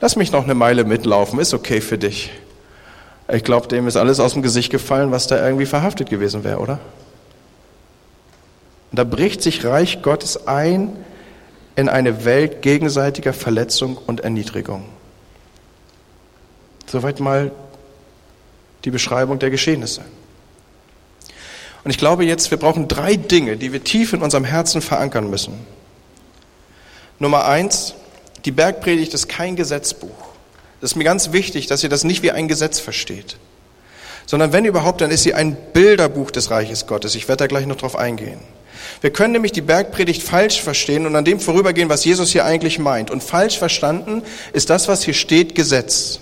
Lass 0.00 0.16
mich 0.16 0.32
noch 0.32 0.44
eine 0.44 0.54
Meile 0.54 0.84
mitlaufen, 0.84 1.38
ist 1.38 1.54
okay 1.54 1.80
für 1.80 1.96
dich. 1.96 2.32
Ich 3.32 3.44
glaube, 3.44 3.68
dem 3.68 3.86
ist 3.86 3.96
alles 3.96 4.20
aus 4.20 4.32
dem 4.32 4.42
Gesicht 4.42 4.70
gefallen, 4.70 5.12
was 5.12 5.26
da 5.28 5.44
irgendwie 5.44 5.66
verhaftet 5.66 6.10
gewesen 6.10 6.42
wäre, 6.44 6.58
oder? 6.58 6.80
Und 8.90 8.98
da 8.98 9.04
bricht 9.04 9.42
sich 9.42 9.64
Reich 9.64 10.02
Gottes 10.02 10.46
ein 10.46 10.92
in 11.76 11.88
eine 11.88 12.24
Welt 12.24 12.62
gegenseitiger 12.62 13.32
Verletzung 13.32 13.98
und 14.06 14.20
Erniedrigung. 14.20 14.86
Soweit 16.86 17.20
mal 17.20 17.52
die 18.84 18.90
Beschreibung 18.90 19.38
der 19.38 19.50
Geschehnisse. 19.50 20.02
Und 21.84 21.90
ich 21.90 21.98
glaube 21.98 22.24
jetzt, 22.24 22.50
wir 22.50 22.58
brauchen 22.58 22.88
drei 22.88 23.16
Dinge, 23.16 23.56
die 23.56 23.72
wir 23.72 23.84
tief 23.84 24.12
in 24.12 24.22
unserem 24.22 24.44
Herzen 24.44 24.80
verankern 24.80 25.30
müssen. 25.30 25.54
Nummer 27.18 27.44
eins, 27.46 27.94
die 28.44 28.50
Bergpredigt 28.52 29.14
ist 29.14 29.28
kein 29.28 29.54
Gesetzbuch. 29.54 30.26
Das 30.80 30.92
ist 30.92 30.96
mir 30.96 31.04
ganz 31.04 31.32
wichtig, 31.32 31.66
dass 31.66 31.82
ihr 31.82 31.88
das 31.88 32.04
nicht 32.04 32.22
wie 32.22 32.30
ein 32.30 32.48
Gesetz 32.48 32.80
versteht, 32.80 33.36
sondern 34.26 34.52
wenn 34.52 34.64
überhaupt, 34.64 35.00
dann 35.00 35.10
ist 35.10 35.22
sie 35.22 35.34
ein 35.34 35.56
Bilderbuch 35.72 36.30
des 36.30 36.50
Reiches 36.50 36.86
Gottes. 36.86 37.14
Ich 37.14 37.28
werde 37.28 37.44
da 37.44 37.46
gleich 37.46 37.66
noch 37.66 37.76
drauf 37.76 37.96
eingehen. 37.96 38.40
Wir 39.00 39.10
können 39.10 39.32
nämlich 39.32 39.52
die 39.52 39.60
Bergpredigt 39.60 40.22
falsch 40.22 40.60
verstehen 40.60 41.06
und 41.06 41.16
an 41.16 41.24
dem 41.24 41.40
vorübergehen, 41.40 41.88
was 41.88 42.04
Jesus 42.04 42.30
hier 42.30 42.44
eigentlich 42.44 42.78
meint. 42.78 43.10
Und 43.10 43.22
falsch 43.22 43.58
verstanden 43.58 44.22
ist 44.52 44.70
das, 44.70 44.88
was 44.88 45.02
hier 45.02 45.14
steht, 45.14 45.54
Gesetz. 45.54 46.20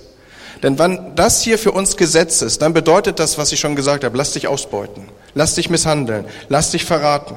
Denn 0.63 0.79
wenn 0.79 1.15
das 1.15 1.43
hier 1.43 1.59
für 1.59 1.73
uns 1.73 1.97
Gesetz 1.97 2.41
ist, 2.41 2.63
dann 2.63 2.73
bedeutet 2.73 3.19
das, 3.19 3.37
was 3.37 3.53
ich 3.53 3.61
schon 3.61 3.77
gesagt 3.77 4.03
habe, 4.03 4.17
lass 4.17 4.33
dich 4.33 4.49
ausbeuten, 4.49 5.05
lass 5.35 5.55
dich 5.55 5.69
misshandeln, 5.69 6.25
lass 6.49 6.71
dich 6.71 6.85
verraten 6.85 7.37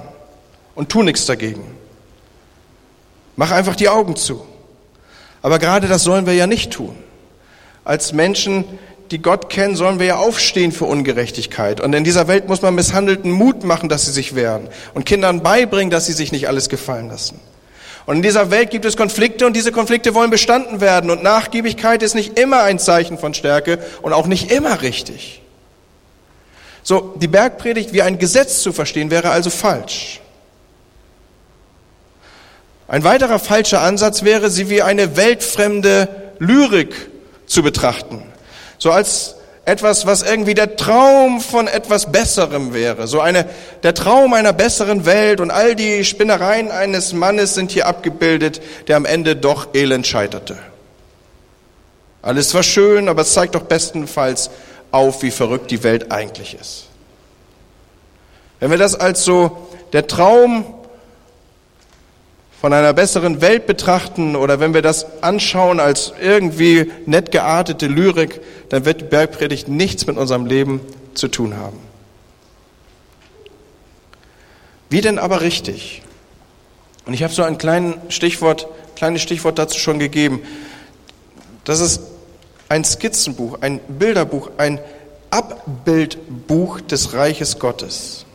und 0.75 0.89
tu 0.89 1.03
nichts 1.03 1.25
dagegen. 1.25 1.63
Mach 3.35 3.51
einfach 3.51 3.75
die 3.75 3.89
Augen 3.89 4.15
zu. 4.15 4.45
Aber 5.41 5.59
gerade 5.59 5.87
das 5.87 6.03
sollen 6.03 6.25
wir 6.25 6.33
ja 6.33 6.47
nicht 6.47 6.71
tun. 6.71 6.95
Als 7.83 8.13
Menschen, 8.13 8.65
die 9.11 9.21
Gott 9.21 9.49
kennen, 9.49 9.75
sollen 9.75 9.99
wir 9.99 10.05
ja 10.05 10.15
aufstehen 10.17 10.71
für 10.71 10.85
Ungerechtigkeit. 10.85 11.81
Und 11.81 11.93
in 11.93 12.03
dieser 12.03 12.27
Welt 12.27 12.47
muss 12.47 12.61
man 12.61 12.75
Misshandelten 12.75 13.31
Mut 13.31 13.63
machen, 13.63 13.89
dass 13.89 14.05
sie 14.05 14.11
sich 14.11 14.35
wehren. 14.35 14.67
Und 14.93 15.05
Kindern 15.05 15.41
beibringen, 15.41 15.89
dass 15.89 16.05
sie 16.05 16.13
sich 16.13 16.31
nicht 16.31 16.47
alles 16.47 16.69
gefallen 16.69 17.09
lassen. 17.09 17.39
Und 18.05 18.17
in 18.17 18.21
dieser 18.21 18.51
Welt 18.51 18.69
gibt 18.69 18.85
es 18.85 18.95
Konflikte 18.95 19.45
und 19.45 19.53
diese 19.53 19.71
Konflikte 19.73 20.13
wollen 20.13 20.31
bestanden 20.31 20.79
werden. 20.79 21.09
Und 21.09 21.23
Nachgiebigkeit 21.23 22.01
ist 22.03 22.15
nicht 22.15 22.39
immer 22.39 22.63
ein 22.63 22.79
Zeichen 22.79 23.17
von 23.17 23.33
Stärke 23.33 23.79
und 24.01 24.13
auch 24.13 24.27
nicht 24.27 24.51
immer 24.51 24.81
richtig. 24.81 25.41
So, 26.83 27.15
die 27.17 27.27
Bergpredigt 27.27 27.91
wie 27.91 28.01
ein 28.01 28.17
Gesetz 28.17 28.61
zu 28.61 28.71
verstehen 28.71 29.11
wäre 29.11 29.31
also 29.31 29.49
falsch. 29.49 30.21
Ein 32.87 33.03
weiterer 33.03 33.39
falscher 33.39 33.81
Ansatz 33.81 34.23
wäre, 34.23 34.49
sie 34.49 34.69
wie 34.69 34.81
eine 34.81 35.17
weltfremde 35.17 36.07
Lyrik 36.39 36.95
zu 37.45 37.61
betrachten. 37.61 38.23
So 38.77 38.91
als 38.91 39.35
etwas, 39.65 40.05
was 40.05 40.23
irgendwie 40.23 40.53
der 40.53 40.77
Traum 40.77 41.41
von 41.41 41.67
etwas 41.67 42.09
Besserem 42.09 42.73
wäre. 42.73 43.05
So 43.07 43.19
eine, 43.19 43.49
der 43.83 43.93
Traum 43.93 44.33
einer 44.33 44.53
besseren 44.53 45.05
Welt 45.05 45.41
und 45.41 45.51
all 45.51 45.75
die 45.75 46.05
Spinnereien 46.05 46.71
eines 46.71 47.11
Mannes 47.11 47.55
sind 47.55 47.71
hier 47.71 47.85
abgebildet, 47.85 48.61
der 48.87 48.95
am 48.95 49.03
Ende 49.03 49.35
doch 49.35 49.73
elend 49.73 50.07
scheiterte. 50.07 50.57
Alles 52.21 52.53
war 52.53 52.63
schön, 52.63 53.09
aber 53.09 53.23
es 53.23 53.33
zeigt 53.33 53.55
doch 53.55 53.63
bestenfalls 53.63 54.49
auf, 54.91 55.21
wie 55.21 55.31
verrückt 55.31 55.69
die 55.69 55.83
Welt 55.83 56.13
eigentlich 56.13 56.57
ist. 56.59 56.85
Wenn 58.61 58.71
wir 58.71 58.77
das 58.77 58.95
als 58.95 59.25
so 59.25 59.67
der 59.91 60.07
Traum 60.07 60.65
von 62.67 62.73
einer 62.73 62.91
besseren 62.91 63.39
Welt 63.39 63.65
betrachten 63.65 64.35
oder 64.35 64.59
wenn 64.59 64.73
wir 64.73 64.81
das 64.81 65.23
anschauen 65.23 65.79
als 65.79 66.11
irgendwie 66.21 66.91
nett 67.05 67.31
geartete 67.31 67.87
Lyrik, 67.87 68.41
dann 68.67 68.83
wird 68.83 68.99
die 68.99 69.05
Bergpredigt 69.05 69.69
nichts 69.69 70.05
mit 70.05 70.17
unserem 70.17 70.45
Leben 70.45 70.81
zu 71.13 71.29
tun 71.29 71.55
haben. 71.55 71.79
Wie 74.89 74.99
denn 74.99 75.17
aber 75.17 75.39
richtig? 75.39 76.01
Und 77.05 77.13
ich 77.13 77.23
habe 77.23 77.33
so 77.33 77.41
ein 77.41 77.57
kleines 77.57 77.95
Stichwort, 78.09 78.67
kleines 78.97 79.21
Stichwort 79.21 79.57
dazu 79.57 79.79
schon 79.79 79.97
gegeben. 79.97 80.41
Das 81.63 81.79
ist 81.79 82.01
ein 82.67 82.83
Skizzenbuch, 82.83 83.59
ein 83.61 83.79
Bilderbuch, 83.87 84.51
ein 84.57 84.81
Abbildbuch 85.29 86.81
des 86.81 87.13
Reiches 87.13 87.59
Gottes. 87.59 88.25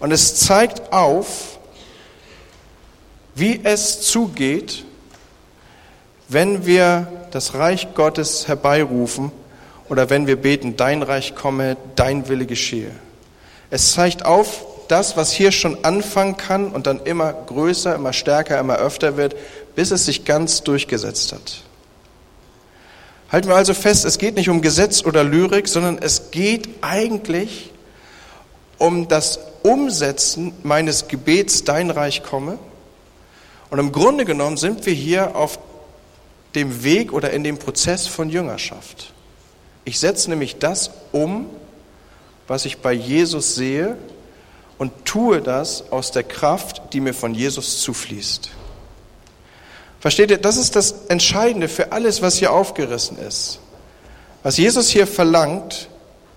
Und 0.00 0.12
es 0.12 0.34
zeigt 0.36 0.92
auf, 0.92 1.57
wie 3.38 3.60
es 3.62 4.00
zugeht, 4.02 4.84
wenn 6.28 6.66
wir 6.66 7.08
das 7.30 7.54
Reich 7.54 7.94
Gottes 7.94 8.48
herbeirufen 8.48 9.32
oder 9.88 10.10
wenn 10.10 10.26
wir 10.26 10.36
beten, 10.36 10.76
dein 10.76 11.02
Reich 11.02 11.34
komme, 11.34 11.76
dein 11.96 12.28
Wille 12.28 12.46
geschehe. 12.46 12.90
Es 13.70 13.92
zeigt 13.92 14.24
auf, 14.24 14.64
das, 14.88 15.16
was 15.16 15.32
hier 15.32 15.52
schon 15.52 15.84
anfangen 15.84 16.36
kann 16.36 16.68
und 16.68 16.86
dann 16.86 17.00
immer 17.00 17.32
größer, 17.32 17.94
immer 17.94 18.12
stärker, 18.12 18.58
immer 18.58 18.76
öfter 18.76 19.16
wird, 19.16 19.36
bis 19.74 19.90
es 19.90 20.06
sich 20.06 20.24
ganz 20.24 20.62
durchgesetzt 20.62 21.32
hat. 21.32 21.62
Halten 23.30 23.48
wir 23.48 23.56
also 23.56 23.74
fest, 23.74 24.06
es 24.06 24.16
geht 24.16 24.36
nicht 24.36 24.48
um 24.48 24.62
Gesetz 24.62 25.04
oder 25.04 25.22
Lyrik, 25.22 25.68
sondern 25.68 25.98
es 25.98 26.30
geht 26.30 26.68
eigentlich 26.80 27.70
um 28.78 29.08
das 29.08 29.38
Umsetzen 29.62 30.54
meines 30.62 31.08
Gebets, 31.08 31.64
dein 31.64 31.90
Reich 31.90 32.22
komme. 32.22 32.58
Und 33.70 33.78
im 33.78 33.92
Grunde 33.92 34.24
genommen 34.24 34.56
sind 34.56 34.86
wir 34.86 34.94
hier 34.94 35.36
auf 35.36 35.58
dem 36.54 36.82
Weg 36.82 37.12
oder 37.12 37.30
in 37.30 37.44
dem 37.44 37.58
Prozess 37.58 38.06
von 38.06 38.30
Jüngerschaft. 38.30 39.12
Ich 39.84 39.98
setze 39.98 40.30
nämlich 40.30 40.58
das 40.58 40.90
um, 41.12 41.46
was 42.46 42.64
ich 42.64 42.78
bei 42.78 42.92
Jesus 42.92 43.54
sehe 43.54 43.96
und 44.78 45.04
tue 45.04 45.42
das 45.42 45.92
aus 45.92 46.12
der 46.12 46.22
Kraft, 46.22 46.92
die 46.92 47.00
mir 47.00 47.14
von 47.14 47.34
Jesus 47.34 47.82
zufließt. 47.82 48.50
Versteht 50.00 50.30
ihr, 50.30 50.38
das 50.38 50.56
ist 50.56 50.76
das 50.76 51.06
Entscheidende 51.08 51.68
für 51.68 51.92
alles, 51.92 52.22
was 52.22 52.36
hier 52.36 52.52
aufgerissen 52.52 53.18
ist. 53.18 53.58
Was 54.42 54.56
Jesus 54.56 54.88
hier 54.88 55.06
verlangt, 55.06 55.88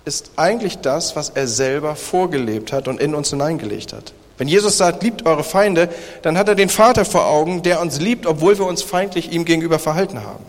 ist 0.03 0.31
eigentlich 0.35 0.79
das, 0.79 1.15
was 1.15 1.29
er 1.29 1.47
selber 1.47 1.95
vorgelebt 1.95 2.73
hat 2.73 2.87
und 2.87 2.99
in 2.99 3.13
uns 3.13 3.29
hineingelegt 3.29 3.93
hat. 3.93 4.13
Wenn 4.37 4.47
Jesus 4.47 4.77
sagt, 4.77 5.03
liebt 5.03 5.25
eure 5.25 5.43
Feinde, 5.43 5.89
dann 6.23 6.37
hat 6.37 6.47
er 6.47 6.55
den 6.55 6.69
Vater 6.69 7.05
vor 7.05 7.27
Augen, 7.27 7.61
der 7.61 7.79
uns 7.81 7.99
liebt, 7.99 8.25
obwohl 8.25 8.57
wir 8.57 8.65
uns 8.65 8.81
feindlich 8.81 9.31
ihm 9.31 9.45
gegenüber 9.45 9.77
verhalten 9.77 10.23
haben. 10.23 10.43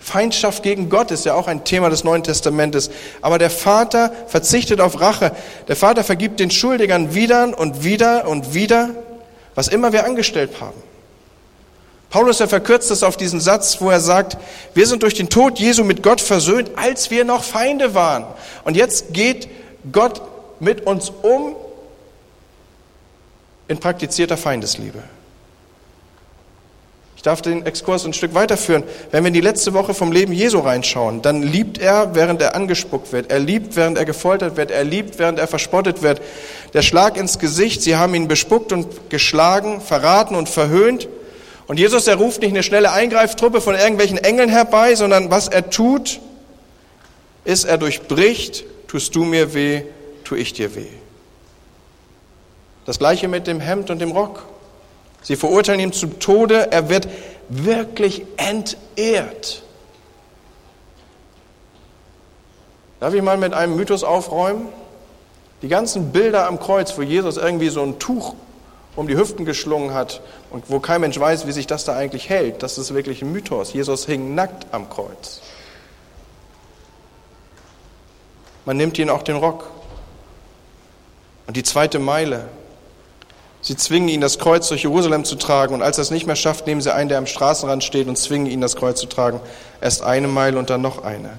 Feindschaft 0.00 0.62
gegen 0.62 0.88
Gott 0.88 1.10
ist 1.10 1.24
ja 1.24 1.34
auch 1.34 1.46
ein 1.46 1.64
Thema 1.64 1.90
des 1.90 2.04
Neuen 2.04 2.24
Testamentes. 2.24 2.90
Aber 3.20 3.38
der 3.38 3.50
Vater 3.50 4.12
verzichtet 4.26 4.80
auf 4.80 5.00
Rache. 5.00 5.32
Der 5.68 5.76
Vater 5.76 6.02
vergibt 6.02 6.40
den 6.40 6.50
Schuldigern 6.50 7.14
wieder 7.14 7.58
und 7.58 7.84
wieder 7.84 8.26
und 8.26 8.54
wieder, 8.54 8.90
was 9.54 9.68
immer 9.68 9.92
wir 9.92 10.04
angestellt 10.04 10.52
haben. 10.60 10.82
Paulus, 12.08 12.40
er 12.40 12.48
verkürzt 12.48 12.90
es 12.90 13.04
auf 13.04 13.16
diesen 13.16 13.38
Satz, 13.38 13.80
wo 13.80 13.88
er 13.88 14.00
sagt, 14.00 14.36
wir 14.74 14.86
sind 14.86 15.04
durch 15.04 15.14
den 15.14 15.28
Tod 15.28 15.60
Jesu 15.60 15.84
mit 15.84 16.02
Gott 16.02 16.20
versöhnt, 16.20 16.72
als 16.74 17.12
wir 17.12 17.24
noch 17.24 17.44
Feinde 17.44 17.94
waren. 17.94 18.24
Und 18.64 18.76
jetzt 18.76 19.12
geht 19.12 19.48
Gott 19.92 20.20
mit 20.58 20.86
uns 20.86 21.12
um 21.22 21.54
in 23.70 23.78
praktizierter 23.78 24.36
Feindesliebe. 24.36 25.00
Ich 27.14 27.22
darf 27.22 27.40
den 27.40 27.64
Exkurs 27.64 28.04
ein 28.04 28.12
Stück 28.12 28.34
weiterführen. 28.34 28.82
Wenn 29.12 29.22
wir 29.22 29.28
in 29.28 29.34
die 29.34 29.40
letzte 29.40 29.74
Woche 29.74 29.94
vom 29.94 30.10
Leben 30.10 30.32
Jesu 30.32 30.58
reinschauen, 30.58 31.22
dann 31.22 31.42
liebt 31.42 31.78
er, 31.78 32.16
während 32.16 32.42
er 32.42 32.56
angespuckt 32.56 33.12
wird. 33.12 33.30
Er 33.30 33.38
liebt, 33.38 33.76
während 33.76 33.96
er 33.96 34.06
gefoltert 34.06 34.56
wird. 34.56 34.72
Er 34.72 34.82
liebt, 34.82 35.20
während 35.20 35.38
er 35.38 35.46
verspottet 35.46 36.02
wird. 36.02 36.20
Der 36.74 36.82
Schlag 36.82 37.16
ins 37.16 37.38
Gesicht, 37.38 37.82
sie 37.82 37.94
haben 37.94 38.14
ihn 38.16 38.26
bespuckt 38.26 38.72
und 38.72 39.08
geschlagen, 39.08 39.80
verraten 39.80 40.34
und 40.34 40.48
verhöhnt. 40.48 41.08
Und 41.68 41.78
Jesus, 41.78 42.08
er 42.08 42.16
ruft 42.16 42.40
nicht 42.40 42.50
eine 42.50 42.64
schnelle 42.64 42.90
Eingreiftruppe 42.90 43.60
von 43.60 43.76
irgendwelchen 43.76 44.18
Engeln 44.18 44.48
herbei, 44.48 44.96
sondern 44.96 45.30
was 45.30 45.46
er 45.46 45.70
tut, 45.70 46.20
ist, 47.44 47.64
er 47.64 47.78
durchbricht, 47.78 48.64
tust 48.88 49.14
du 49.14 49.22
mir 49.24 49.54
weh, 49.54 49.82
tu 50.24 50.34
ich 50.34 50.54
dir 50.54 50.74
weh. 50.74 50.88
Das 52.86 52.98
gleiche 52.98 53.28
mit 53.28 53.46
dem 53.46 53.60
Hemd 53.60 53.90
und 53.90 53.98
dem 53.98 54.12
Rock. 54.12 54.46
Sie 55.22 55.36
verurteilen 55.36 55.80
ihn 55.80 55.92
zum 55.92 56.18
Tode, 56.18 56.72
er 56.72 56.88
wird 56.88 57.08
wirklich 57.48 58.24
entehrt. 58.36 59.62
Darf 63.00 63.14
ich 63.14 63.22
mal 63.22 63.36
mit 63.36 63.54
einem 63.54 63.76
Mythos 63.76 64.04
aufräumen? 64.04 64.68
Die 65.62 65.68
ganzen 65.68 66.12
Bilder 66.12 66.46
am 66.46 66.58
Kreuz, 66.58 66.96
wo 66.96 67.02
Jesus 67.02 67.36
irgendwie 67.36 67.68
so 67.68 67.82
ein 67.82 67.98
Tuch 67.98 68.34
um 68.96 69.06
die 69.06 69.16
Hüften 69.16 69.44
geschlungen 69.44 69.94
hat 69.94 70.20
und 70.50 70.64
wo 70.68 70.80
kein 70.80 71.00
Mensch 71.00 71.18
weiß, 71.18 71.46
wie 71.46 71.52
sich 71.52 71.66
das 71.66 71.84
da 71.84 71.96
eigentlich 71.96 72.28
hält, 72.28 72.62
das 72.62 72.76
ist 72.76 72.92
wirklich 72.92 73.22
ein 73.22 73.32
Mythos. 73.32 73.72
Jesus 73.72 74.06
hing 74.06 74.34
nackt 74.34 74.66
am 74.72 74.90
Kreuz. 74.90 75.40
Man 78.64 78.76
nimmt 78.76 78.98
ihn 78.98 79.10
auch 79.10 79.22
den 79.22 79.36
Rock. 79.36 79.70
Und 81.46 81.56
die 81.56 81.62
zweite 81.62 81.98
Meile, 81.98 82.48
Sie 83.62 83.76
zwingen 83.76 84.08
ihn, 84.08 84.20
das 84.20 84.38
Kreuz 84.38 84.68
durch 84.68 84.82
Jerusalem 84.82 85.24
zu 85.24 85.36
tragen. 85.36 85.74
Und 85.74 85.82
als 85.82 85.98
er 85.98 86.02
es 86.02 86.10
nicht 86.10 86.26
mehr 86.26 86.36
schafft, 86.36 86.66
nehmen 86.66 86.80
sie 86.80 86.94
einen, 86.94 87.08
der 87.08 87.18
am 87.18 87.26
Straßenrand 87.26 87.84
steht, 87.84 88.08
und 88.08 88.16
zwingen 88.16 88.46
ihn, 88.46 88.60
das 88.60 88.76
Kreuz 88.76 89.00
zu 89.00 89.06
tragen. 89.06 89.40
Erst 89.80 90.02
eine 90.02 90.28
Meile 90.28 90.58
und 90.58 90.70
dann 90.70 90.80
noch 90.80 91.04
eine. 91.04 91.38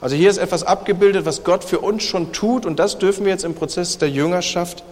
Also 0.00 0.16
hier 0.16 0.30
ist 0.30 0.38
etwas 0.38 0.62
abgebildet, 0.62 1.26
was 1.26 1.44
Gott 1.44 1.64
für 1.64 1.80
uns 1.80 2.02
schon 2.02 2.32
tut. 2.32 2.64
Und 2.64 2.78
das 2.78 2.98
dürfen 2.98 3.24
wir 3.26 3.32
jetzt 3.32 3.44
im 3.44 3.54
Prozess 3.54 3.98
der 3.98 4.08
Jüngerschaft 4.08 4.82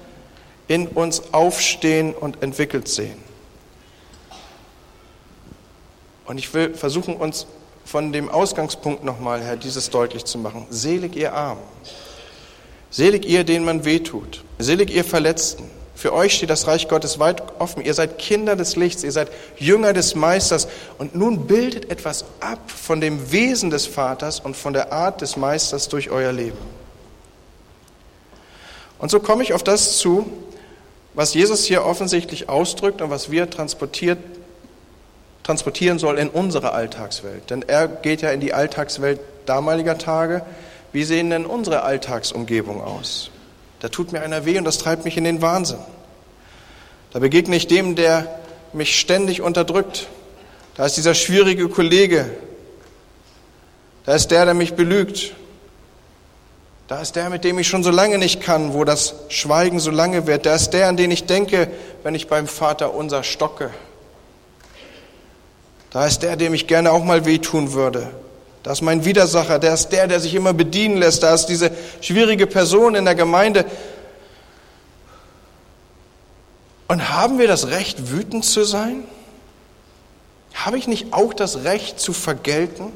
in 0.67 0.87
uns 0.89 1.33
aufstehen 1.33 2.13
und 2.13 2.43
entwickelt 2.43 2.89
sehen. 2.89 3.17
Und 6.27 6.37
ich 6.37 6.53
will 6.53 6.75
versuchen, 6.75 7.17
uns 7.17 7.47
von 7.87 8.13
dem 8.13 8.29
Ausgangspunkt 8.29 9.03
nochmal 9.03 9.41
her 9.41 9.57
dieses 9.57 9.89
deutlich 9.89 10.27
zu 10.27 10.37
machen. 10.37 10.67
Selig 10.69 11.17
ihr 11.17 11.33
Armen. 11.33 11.63
Selig 12.91 13.25
ihr, 13.27 13.45
denen 13.45 13.65
man 13.65 13.87
wehtut. 13.87 14.45
Selig 14.59 14.91
ihr 14.91 15.05
Verletzten. 15.05 15.78
Für 15.99 16.13
euch 16.13 16.35
steht 16.35 16.49
das 16.49 16.69
Reich 16.69 16.87
Gottes 16.87 17.19
weit 17.19 17.43
offen. 17.59 17.85
Ihr 17.85 17.93
seid 17.93 18.19
Kinder 18.19 18.55
des 18.55 18.77
Lichts, 18.77 19.03
ihr 19.03 19.11
seid 19.11 19.33
Jünger 19.57 19.93
des 19.93 20.15
Meisters. 20.15 20.69
Und 20.97 21.17
nun 21.17 21.49
bildet 21.49 21.91
etwas 21.91 22.25
ab 22.39 22.71
von 22.71 23.01
dem 23.01 23.33
Wesen 23.33 23.71
des 23.71 23.89
Vaters 23.89 24.39
und 24.39 24.57
von 24.57 24.73
der 24.73 24.93
Art 24.93 25.23
des 25.23 25.37
Meisters 25.37 25.89
durch 25.89 26.11
euer 26.11 26.31
Leben. 26.31 26.59
Und 29.01 29.11
so 29.11 29.19
komme 29.19 29.43
ich 29.43 29.55
auf 29.55 29.65
das 29.65 29.99
zu, 29.99 30.31
was 31.15 31.35
Jesus 31.35 31.65
hier 31.65 31.85
offensichtlich 31.85 32.49
ausdrückt 32.49 33.03
und 33.03 33.11
was 33.11 33.33
wir 33.33 33.51
transportiert, 33.51 34.19
transportieren 35.43 35.99
soll 35.99 36.17
in 36.17 36.29
unsere 36.29 36.75
Alltagswelt. 36.75 37.51
Denn 37.51 37.63
er 37.67 37.89
geht 37.89 38.23
ja 38.23 38.31
in 38.31 38.39
die 38.39 38.55
Alltagswelt 38.55 39.19
damaliger 39.47 39.99
Tage. 39.99 40.43
Wie 40.93 41.03
sehen 41.03 41.31
denn 41.31 41.45
unsere 41.45 41.83
Alltagsumgebung 41.83 42.81
aus? 42.81 43.33
Da 43.81 43.89
tut 43.89 44.13
mir 44.13 44.21
einer 44.23 44.45
weh 44.45 44.59
und 44.59 44.65
das 44.65 44.79
treibt 44.79 45.05
mich 45.05 45.17
in 45.17 45.25
den 45.25 45.41
Wahnsinn. 45.41 45.79
Da 47.13 47.21
begegne 47.21 47.57
ich 47.57 47.67
dem, 47.67 47.95
der 47.95 48.41
mich 48.73 48.99
ständig 48.99 49.41
unterdrückt. 49.41 50.09
Da 50.75 50.87
ist 50.87 50.97
dieser 50.97 51.15
schwierige 51.15 51.69
Kollege. 51.69 52.31
Da 54.05 54.15
ist 54.15 54.31
der, 54.31 54.45
der 54.45 54.55
mich 54.55 54.75
belügt. 54.75 55.33
Da 56.89 57.01
ist 57.01 57.17
der, 57.17 57.29
mit 57.29 57.45
dem 57.45 57.59
ich 57.59 57.69
schon 57.69 57.83
so 57.83 57.91
lange 57.91 58.19
nicht 58.19 58.41
kann, 58.41 58.73
wo 58.73 58.85
das 58.85 59.15
Schweigen 59.29 59.79
so 59.79 59.91
lange 59.91 60.27
wird. 60.27 60.47
Da 60.47 60.55
ist 60.55 60.71
der, 60.71 60.89
an 60.89 60.97
den 60.97 61.11
ich 61.11 61.25
denke, 61.25 61.71
wenn 62.03 62.15
ich 62.15 62.29
beim 62.29 62.47
Vater 62.47 62.95
unser 62.95 63.23
stocke. 63.23 63.71
Da 65.91 66.07
ist 66.07 66.23
der, 66.23 66.37
dem 66.37 66.55
ich 66.55 66.67
gerne 66.67 66.91
auch 66.93 67.05
mal 67.05 67.27
wehtun 67.27 67.73
würde. 67.73 68.11
Da 68.69 68.73
ist 68.73 68.83
mein 68.83 69.07
Widersacher, 69.07 69.59
der 69.59 69.73
ist 69.73 69.89
der, 69.89 70.09
der 70.09 70.21
sich 70.21 70.35
immer 70.35 70.53
bedienen 70.53 70.99
lässt. 70.99 71.23
Da 71.23 71.33
ist 71.33 71.47
diese 71.47 71.71
schwierige 72.03 72.47
Person 72.47 72.97
in 72.97 73.07
der 73.07 73.15
Gemeinde. 73.15 73.65
Und 76.87 77.09
haben 77.09 77.39
wir 77.39 77.49
das 77.49 77.69
Recht, 77.69 78.13
wütend 78.13 78.45
zu 78.45 78.65
sein? 78.65 79.05
Habe 80.53 80.77
ich 80.77 80.87
nicht 80.87 81.15
auch 81.15 81.33
das 81.33 81.65
Recht 81.65 81.99
zu 81.99 82.13
vergelten? 82.13 82.93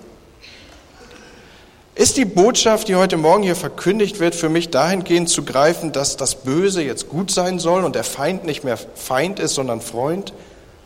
Ist 1.95 2.19
die 2.19 2.27
Botschaft, 2.27 2.89
die 2.89 2.97
heute 2.97 3.17
Morgen 3.17 3.43
hier 3.43 3.57
verkündigt 3.57 4.21
wird, 4.21 4.35
für 4.35 4.51
mich 4.51 4.69
dahingehend 4.69 5.31
zu 5.31 5.43
greifen, 5.43 5.91
dass 5.91 6.19
das 6.19 6.35
Böse 6.35 6.83
jetzt 6.83 7.09
gut 7.09 7.31
sein 7.31 7.59
soll 7.59 7.85
und 7.85 7.95
der 7.95 8.05
Feind 8.05 8.45
nicht 8.45 8.63
mehr 8.63 8.77
Feind 8.77 9.41
ist, 9.41 9.55
sondern 9.55 9.81
Freund? 9.81 10.35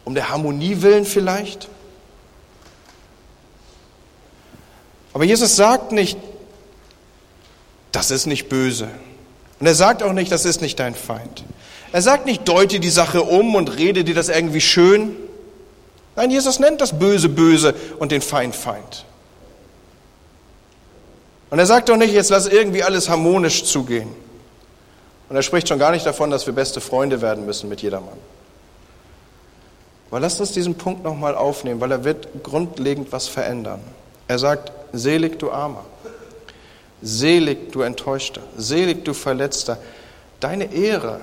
Um 0.05 0.15
der 0.15 0.29
Harmonie 0.29 0.83
willen 0.83 1.05
vielleicht? 1.05 1.69
Aber 5.17 5.25
Jesus 5.25 5.57
sagt 5.57 5.93
nicht, 5.93 6.19
das 7.91 8.11
ist 8.11 8.27
nicht 8.27 8.51
böse. 8.51 8.87
Und 9.59 9.67
er 9.67 9.75
sagt 9.75 10.03
auch 10.03 10.13
nicht, 10.13 10.31
das 10.31 10.45
ist 10.45 10.61
nicht 10.61 10.79
dein 10.79 10.95
Feind. 10.95 11.43
Er 11.91 12.03
sagt 12.03 12.27
nicht, 12.27 12.47
deute 12.47 12.81
die 12.81 12.91
Sache 12.91 13.23
um 13.23 13.55
und 13.55 13.79
rede 13.79 14.05
dir 14.05 14.15
das 14.15 14.29
irgendwie 14.29 14.61
schön. 14.61 15.17
Nein, 16.17 16.31
Jesus 16.31 16.59
nennt 16.59 16.83
das 16.83 16.99
Böse 16.99 17.31
böse 17.31 17.75
und 17.99 18.13
den 18.13 18.21
Feind 18.21 18.55
Feind. 18.55 19.07
Und 21.49 21.61
er 21.61 21.67
sagt 21.67 21.91
auch 21.91 21.97
nicht, 21.97 22.13
jetzt 22.13 22.29
lass 22.29 22.47
irgendwie 22.47 22.83
alles 22.83 23.09
harmonisch 23.09 23.65
zugehen. 23.65 24.11
Und 25.31 25.37
er 25.37 25.43
spricht 25.43 25.67
schon 25.67 25.79
gar 25.79 25.93
nicht 25.93 26.05
davon, 26.05 26.31
dass 26.31 26.47
wir 26.47 26.53
beste 26.53 26.83
Freunde 26.83 27.23
werden 27.23 27.47
müssen 27.47 27.71
mit 27.71 27.81
jedermann. 27.81 28.19
Aber 30.11 30.21
lasst 30.21 30.41
uns 30.41 30.53
diesen 30.53 30.75
Punkt 30.75 31.05
nochmal 31.05 31.35
aufnehmen, 31.35 31.81
weil 31.81 31.91
er 31.91 32.05
wird 32.05 32.29
grundlegend 32.43 33.13
was 33.13 33.29
verändern. 33.29 33.81
Er 34.29 34.39
sagt, 34.39 34.73
selig 34.93 35.39
du 35.39 35.51
Armer, 35.51 35.85
selig 37.03 37.73
du 37.73 37.83
Enttäuschter, 37.83 38.43
selig 38.57 39.05
du 39.05 39.15
Verletzter. 39.15 39.79
Deine 40.41 40.73
Ehre, 40.73 41.21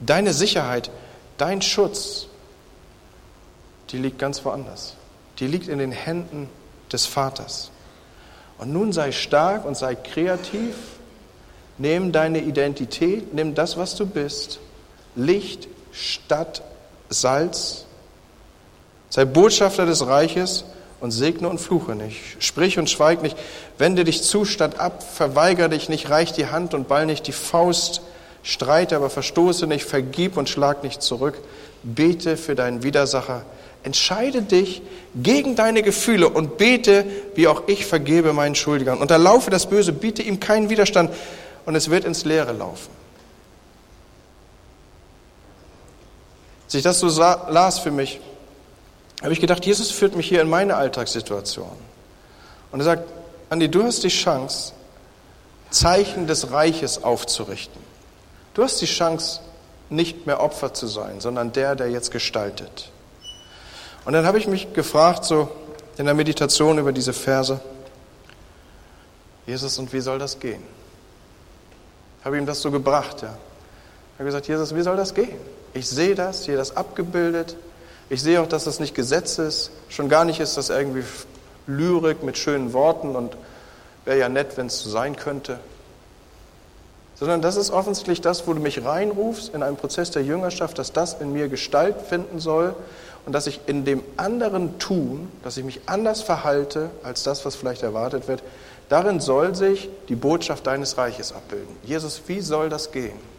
deine 0.00 0.32
Sicherheit, 0.32 0.90
dein 1.38 1.62
Schutz, 1.62 2.26
die 3.90 3.98
liegt 3.98 4.18
ganz 4.18 4.44
woanders. 4.44 4.94
Die 5.38 5.46
liegt 5.46 5.68
in 5.68 5.78
den 5.78 5.92
Händen 5.92 6.48
des 6.92 7.06
Vaters. 7.06 7.70
Und 8.58 8.72
nun 8.72 8.92
sei 8.92 9.12
stark 9.12 9.64
und 9.64 9.76
sei 9.76 9.94
kreativ. 9.94 10.74
Nimm 11.76 12.12
deine 12.12 12.40
Identität, 12.40 13.34
nimm 13.34 13.54
das, 13.54 13.76
was 13.76 13.96
du 13.96 14.06
bist. 14.06 14.60
Licht 15.16 15.68
statt 15.92 16.62
Salz. 17.08 17.84
Sei 19.10 19.24
Botschafter 19.24 19.86
des 19.86 20.06
Reiches 20.06 20.64
und 21.04 21.10
segne 21.10 21.50
und 21.50 21.60
fluche 21.60 21.94
nicht. 21.94 22.18
Sprich 22.38 22.78
und 22.78 22.88
schweig 22.88 23.20
nicht. 23.20 23.36
Wende 23.76 24.04
dich 24.04 24.22
zu 24.22 24.46
statt 24.46 24.80
ab. 24.80 25.02
Verweigere 25.02 25.68
dich 25.68 25.90
nicht. 25.90 26.08
Reich 26.08 26.32
die 26.32 26.46
Hand 26.46 26.72
und 26.72 26.88
ball 26.88 27.04
nicht 27.04 27.26
die 27.26 27.32
Faust. 27.32 28.00
Streite, 28.42 28.96
aber 28.96 29.10
verstoße 29.10 29.66
nicht. 29.66 29.84
Vergib 29.84 30.38
und 30.38 30.48
schlag 30.48 30.82
nicht 30.82 31.02
zurück. 31.02 31.34
Bete 31.82 32.38
für 32.38 32.54
deinen 32.54 32.82
Widersacher. 32.82 33.44
Entscheide 33.82 34.40
dich 34.40 34.80
gegen 35.14 35.56
deine 35.56 35.82
Gefühle 35.82 36.30
und 36.30 36.56
bete, 36.56 37.04
wie 37.34 37.48
auch 37.48 37.64
ich 37.66 37.84
vergebe 37.84 38.32
meinen 38.32 38.54
Schuldigern. 38.54 38.96
Unterlaufe 38.96 39.50
das 39.50 39.66
Böse, 39.66 39.92
biete 39.92 40.22
ihm 40.22 40.40
keinen 40.40 40.70
Widerstand 40.70 41.10
und 41.66 41.74
es 41.74 41.90
wird 41.90 42.06
ins 42.06 42.24
Leere 42.24 42.54
laufen. 42.54 42.88
Als 46.64 46.72
ich 46.72 46.82
das 46.82 46.98
so 46.98 47.08
las 47.08 47.78
für 47.78 47.90
mich, 47.90 48.20
habe 49.24 49.32
ich 49.32 49.40
gedacht, 49.40 49.64
Jesus 49.64 49.90
führt 49.90 50.14
mich 50.14 50.28
hier 50.28 50.42
in 50.42 50.50
meine 50.50 50.76
Alltagssituation. 50.76 51.72
Und 52.70 52.80
er 52.80 52.84
sagt, 52.84 53.08
Andi, 53.48 53.70
du 53.70 53.82
hast 53.82 54.04
die 54.04 54.08
Chance, 54.08 54.72
Zeichen 55.70 56.26
des 56.26 56.52
Reiches 56.52 57.02
aufzurichten. 57.02 57.80
Du 58.52 58.62
hast 58.62 58.80
die 58.80 58.86
Chance, 58.86 59.40
nicht 59.90 60.26
mehr 60.26 60.40
Opfer 60.40 60.74
zu 60.74 60.86
sein, 60.86 61.20
sondern 61.20 61.52
der, 61.52 61.74
der 61.74 61.90
jetzt 61.90 62.10
gestaltet. 62.10 62.90
Und 64.04 64.12
dann 64.12 64.26
habe 64.26 64.38
ich 64.38 64.46
mich 64.46 64.72
gefragt, 64.72 65.24
so 65.24 65.48
in 65.96 66.04
der 66.04 66.14
Meditation 66.14 66.78
über 66.78 66.92
diese 66.92 67.12
Verse, 67.12 67.60
Jesus, 69.46 69.78
und 69.78 69.92
wie 69.92 70.00
soll 70.00 70.18
das 70.18 70.38
gehen? 70.38 70.62
Ich 72.20 72.24
habe 72.24 72.38
ihm 72.38 72.46
das 72.46 72.60
so 72.60 72.70
gebracht, 72.70 73.22
ja. 73.22 73.34
Ich 74.14 74.18
habe 74.18 74.26
gesagt, 74.26 74.48
Jesus, 74.48 74.74
wie 74.74 74.82
soll 74.82 74.96
das 74.96 75.14
gehen? 75.14 75.38
Ich 75.74 75.88
sehe 75.88 76.14
das, 76.14 76.44
sehe 76.44 76.56
das 76.56 76.76
abgebildet. 76.76 77.56
Ich 78.14 78.22
sehe 78.22 78.40
auch, 78.40 78.46
dass 78.46 78.62
das 78.62 78.78
nicht 78.78 78.94
Gesetz 78.94 79.38
ist. 79.38 79.72
Schon 79.88 80.08
gar 80.08 80.24
nicht 80.24 80.38
ist 80.38 80.56
das 80.56 80.70
irgendwie 80.70 81.02
Lyrik 81.66 82.22
mit 82.22 82.38
schönen 82.38 82.72
Worten 82.72 83.16
und 83.16 83.36
wäre 84.04 84.20
ja 84.20 84.28
nett, 84.28 84.56
wenn 84.56 84.66
es 84.66 84.78
so 84.78 84.88
sein 84.88 85.16
könnte. 85.16 85.58
Sondern 87.16 87.42
das 87.42 87.56
ist 87.56 87.72
offensichtlich 87.72 88.20
das, 88.20 88.46
wo 88.46 88.52
du 88.52 88.60
mich 88.60 88.84
reinrufst 88.84 89.52
in 89.52 89.64
einen 89.64 89.76
Prozess 89.76 90.12
der 90.12 90.22
Jüngerschaft, 90.22 90.78
dass 90.78 90.92
das 90.92 91.14
in 91.14 91.32
mir 91.32 91.48
Gestalt 91.48 92.02
finden 92.08 92.38
soll 92.38 92.76
und 93.26 93.32
dass 93.32 93.48
ich 93.48 93.62
in 93.66 93.84
dem 93.84 94.00
anderen 94.16 94.78
Tun, 94.78 95.28
dass 95.42 95.56
ich 95.56 95.64
mich 95.64 95.80
anders 95.86 96.22
verhalte 96.22 96.90
als 97.02 97.24
das, 97.24 97.44
was 97.44 97.56
vielleicht 97.56 97.82
erwartet 97.82 98.28
wird, 98.28 98.44
darin 98.90 99.18
soll 99.18 99.56
sich 99.56 99.90
die 100.08 100.14
Botschaft 100.14 100.68
deines 100.68 100.98
Reiches 100.98 101.32
abbilden. 101.32 101.74
Jesus, 101.82 102.22
wie 102.28 102.42
soll 102.42 102.68
das 102.68 102.92
gehen? 102.92 103.33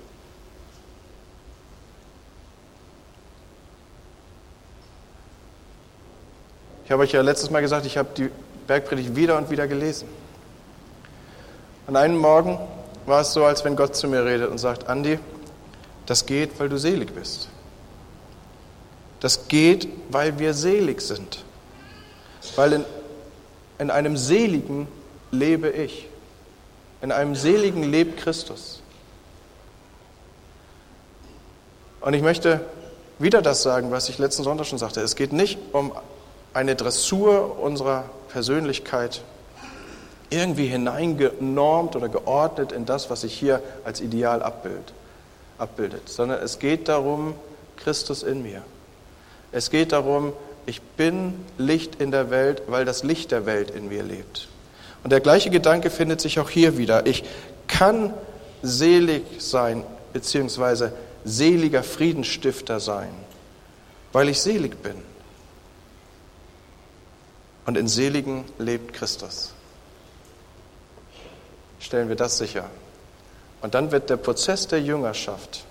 Ich 6.85 6.91
habe 6.91 7.01
euch 7.01 7.11
ja 7.11 7.21
letztes 7.21 7.49
Mal 7.49 7.61
gesagt, 7.61 7.87
ich 7.87 7.97
habe 7.97 8.09
die 8.15 8.29
Bergpredigt 8.67 9.15
wieder 9.15 9.37
und 9.37 9.49
wieder 9.49 9.67
gelesen. 9.67 10.07
An 11.87 11.95
einem 11.95 12.17
Morgen 12.17 12.59
war 13.07 13.21
es 13.21 13.33
so, 13.33 13.43
als 13.43 13.65
wenn 13.65 13.75
Gott 13.75 13.95
zu 13.95 14.07
mir 14.07 14.23
redet 14.23 14.51
und 14.51 14.59
sagt, 14.59 14.87
Andi, 14.87 15.19
das 16.05 16.27
geht, 16.27 16.59
weil 16.59 16.69
du 16.69 16.77
selig 16.77 17.13
bist. 17.13 17.49
Das 19.19 19.47
geht, 19.47 19.87
weil 20.09 20.37
wir 20.37 20.53
selig 20.53 21.01
sind. 21.01 21.43
Weil 22.55 22.73
in, 22.73 22.85
in 23.79 23.89
einem 23.89 24.15
Seligen 24.15 24.87
lebe 25.31 25.69
ich. 25.69 26.07
In 27.01 27.11
einem 27.11 27.33
Seligen 27.33 27.81
lebt 27.81 28.19
Christus. 28.19 28.83
Und 32.01 32.13
ich 32.13 32.21
möchte 32.21 32.61
wieder 33.17 33.41
das 33.41 33.63
sagen, 33.63 33.89
was 33.89 34.07
ich 34.09 34.19
letzten 34.19 34.43
Sonntag 34.43 34.67
schon 34.67 34.77
sagte. 34.77 35.01
Es 35.01 35.15
geht 35.15 35.33
nicht 35.33 35.57
um 35.71 35.91
eine 36.55 36.75
Dressur 36.75 37.59
unserer 37.59 38.05
Persönlichkeit, 38.29 39.21
irgendwie 40.29 40.67
hineingenormt 40.67 41.95
oder 41.95 42.07
geordnet 42.09 42.71
in 42.71 42.85
das, 42.85 43.09
was 43.09 43.21
sich 43.21 43.33
hier 43.33 43.61
als 43.83 43.99
Ideal 43.99 44.41
abbildet, 44.41 46.09
sondern 46.09 46.41
es 46.41 46.57
geht 46.57 46.87
darum, 46.87 47.35
Christus 47.75 48.23
in 48.23 48.41
mir. 48.41 48.61
Es 49.51 49.69
geht 49.69 49.91
darum, 49.91 50.33
ich 50.65 50.81
bin 50.81 51.45
Licht 51.57 52.01
in 52.01 52.09
der 52.11 52.31
Welt, 52.31 52.63
weil 52.67 52.85
das 52.85 53.03
Licht 53.03 53.31
der 53.31 53.45
Welt 53.45 53.69
in 53.69 53.89
mir 53.89 54.01
lebt. 54.01 54.47
Und 55.03 55.11
der 55.11 55.19
gleiche 55.19 55.49
Gedanke 55.49 55.89
findet 55.89 56.21
sich 56.21 56.39
auch 56.39 56.49
hier 56.49 56.77
wieder. 56.77 57.05
Ich 57.05 57.25
kann 57.67 58.13
selig 58.63 59.23
sein, 59.39 59.83
beziehungsweise 60.13 60.93
seliger 61.25 61.83
Friedensstifter 61.83 62.79
sein, 62.79 63.09
weil 64.13 64.29
ich 64.29 64.39
selig 64.39 64.81
bin. 64.81 65.14
Und 67.65 67.77
in 67.77 67.87
Seligen 67.87 68.45
lebt 68.57 68.93
Christus. 68.93 69.53
Stellen 71.79 72.09
wir 72.09 72.15
das 72.15 72.37
sicher. 72.37 72.69
Und 73.61 73.73
dann 73.73 73.91
wird 73.91 74.09
der 74.09 74.17
Prozess 74.17 74.67
der 74.67 74.81
Jüngerschaft 74.81 75.65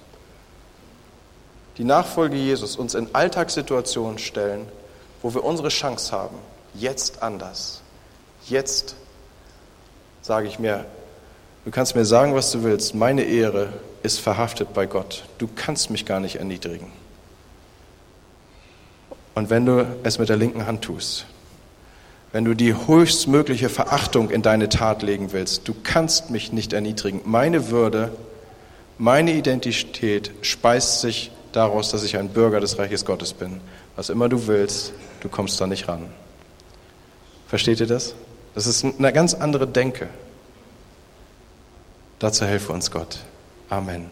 die 1.76 1.84
Nachfolge 1.84 2.36
Jesus 2.36 2.76
uns 2.76 2.95
in 2.95 3.09
Alltagssituationen 3.14 4.18
stellen, 4.18 4.66
wo 5.22 5.34
wir 5.34 5.45
unsere 5.45 5.68
Chance 5.68 6.12
haben, 6.12 6.36
jetzt 6.74 7.22
anders. 7.22 7.82
Jetzt 8.47 8.95
sage 10.22 10.47
ich 10.47 10.59
mir, 10.59 10.84
du 11.64 11.70
kannst 11.70 11.97
mir 11.97 12.05
sagen, 12.05 12.34
was 12.34 12.53
du 12.53 12.62
willst, 12.62 12.95
meine 12.95 13.24
Ehre 13.24 13.72
ist 14.03 14.20
verhaftet 14.20 14.72
bei 14.72 14.86
Gott. 14.86 15.24
Du 15.38 15.49
kannst 15.55 15.90
mich 15.90 16.07
gar 16.07 16.20
nicht 16.20 16.36
erniedrigen. 16.36 16.92
Und 19.34 19.51
wenn 19.51 19.66
du 19.66 19.84
es 20.05 20.18
mit 20.18 20.28
der 20.28 20.36
linken 20.36 20.66
Hand 20.66 20.82
tust, 20.82 21.26
wenn 22.35 22.45
du 22.45 22.55
die 22.55 22.74
höchstmögliche 22.74 23.68
Verachtung 23.68 24.28
in 24.28 24.43
deine 24.43 24.68
Tat 24.68 25.05
legen 25.05 25.30
willst, 25.30 25.68
du 25.68 25.74
kannst 25.85 26.30
mich 26.30 26.53
nicht 26.53 26.72
erniedrigen. 26.72 27.20
Meine 27.24 27.70
Würde, 27.70 28.11
meine 28.99 29.32
Identität 29.35 30.32
speist 30.43 31.01
sich 31.01 31.30
daraus, 31.53 31.93
dass 31.93 32.03
ich 32.03 32.16
ein 32.16 32.30
Bürger 32.30 32.59
des 32.59 32.76
Reiches 32.76 33.05
Gottes 33.05 33.35
bin. 33.35 33.61
Was 33.95 34.11
immer 34.11 34.28
du 34.28 34.49
willst, 34.49 34.93
du 35.20 35.28
kommst 35.28 35.61
da 35.61 35.68
nicht 35.68 35.87
ran. 35.87 36.09
Versteht 37.47 37.78
ihr 37.78 37.87
das? 37.87 38.16
Das 38.57 38.66
ist 38.66 38.85
eine 38.85 39.12
ganz 39.12 39.35
andere 39.35 39.68
Denke. 39.68 40.09
Dazu 42.18 42.47
helfe 42.47 42.72
uns 42.72 42.91
Gott. 42.91 43.20
Amen. 43.70 44.11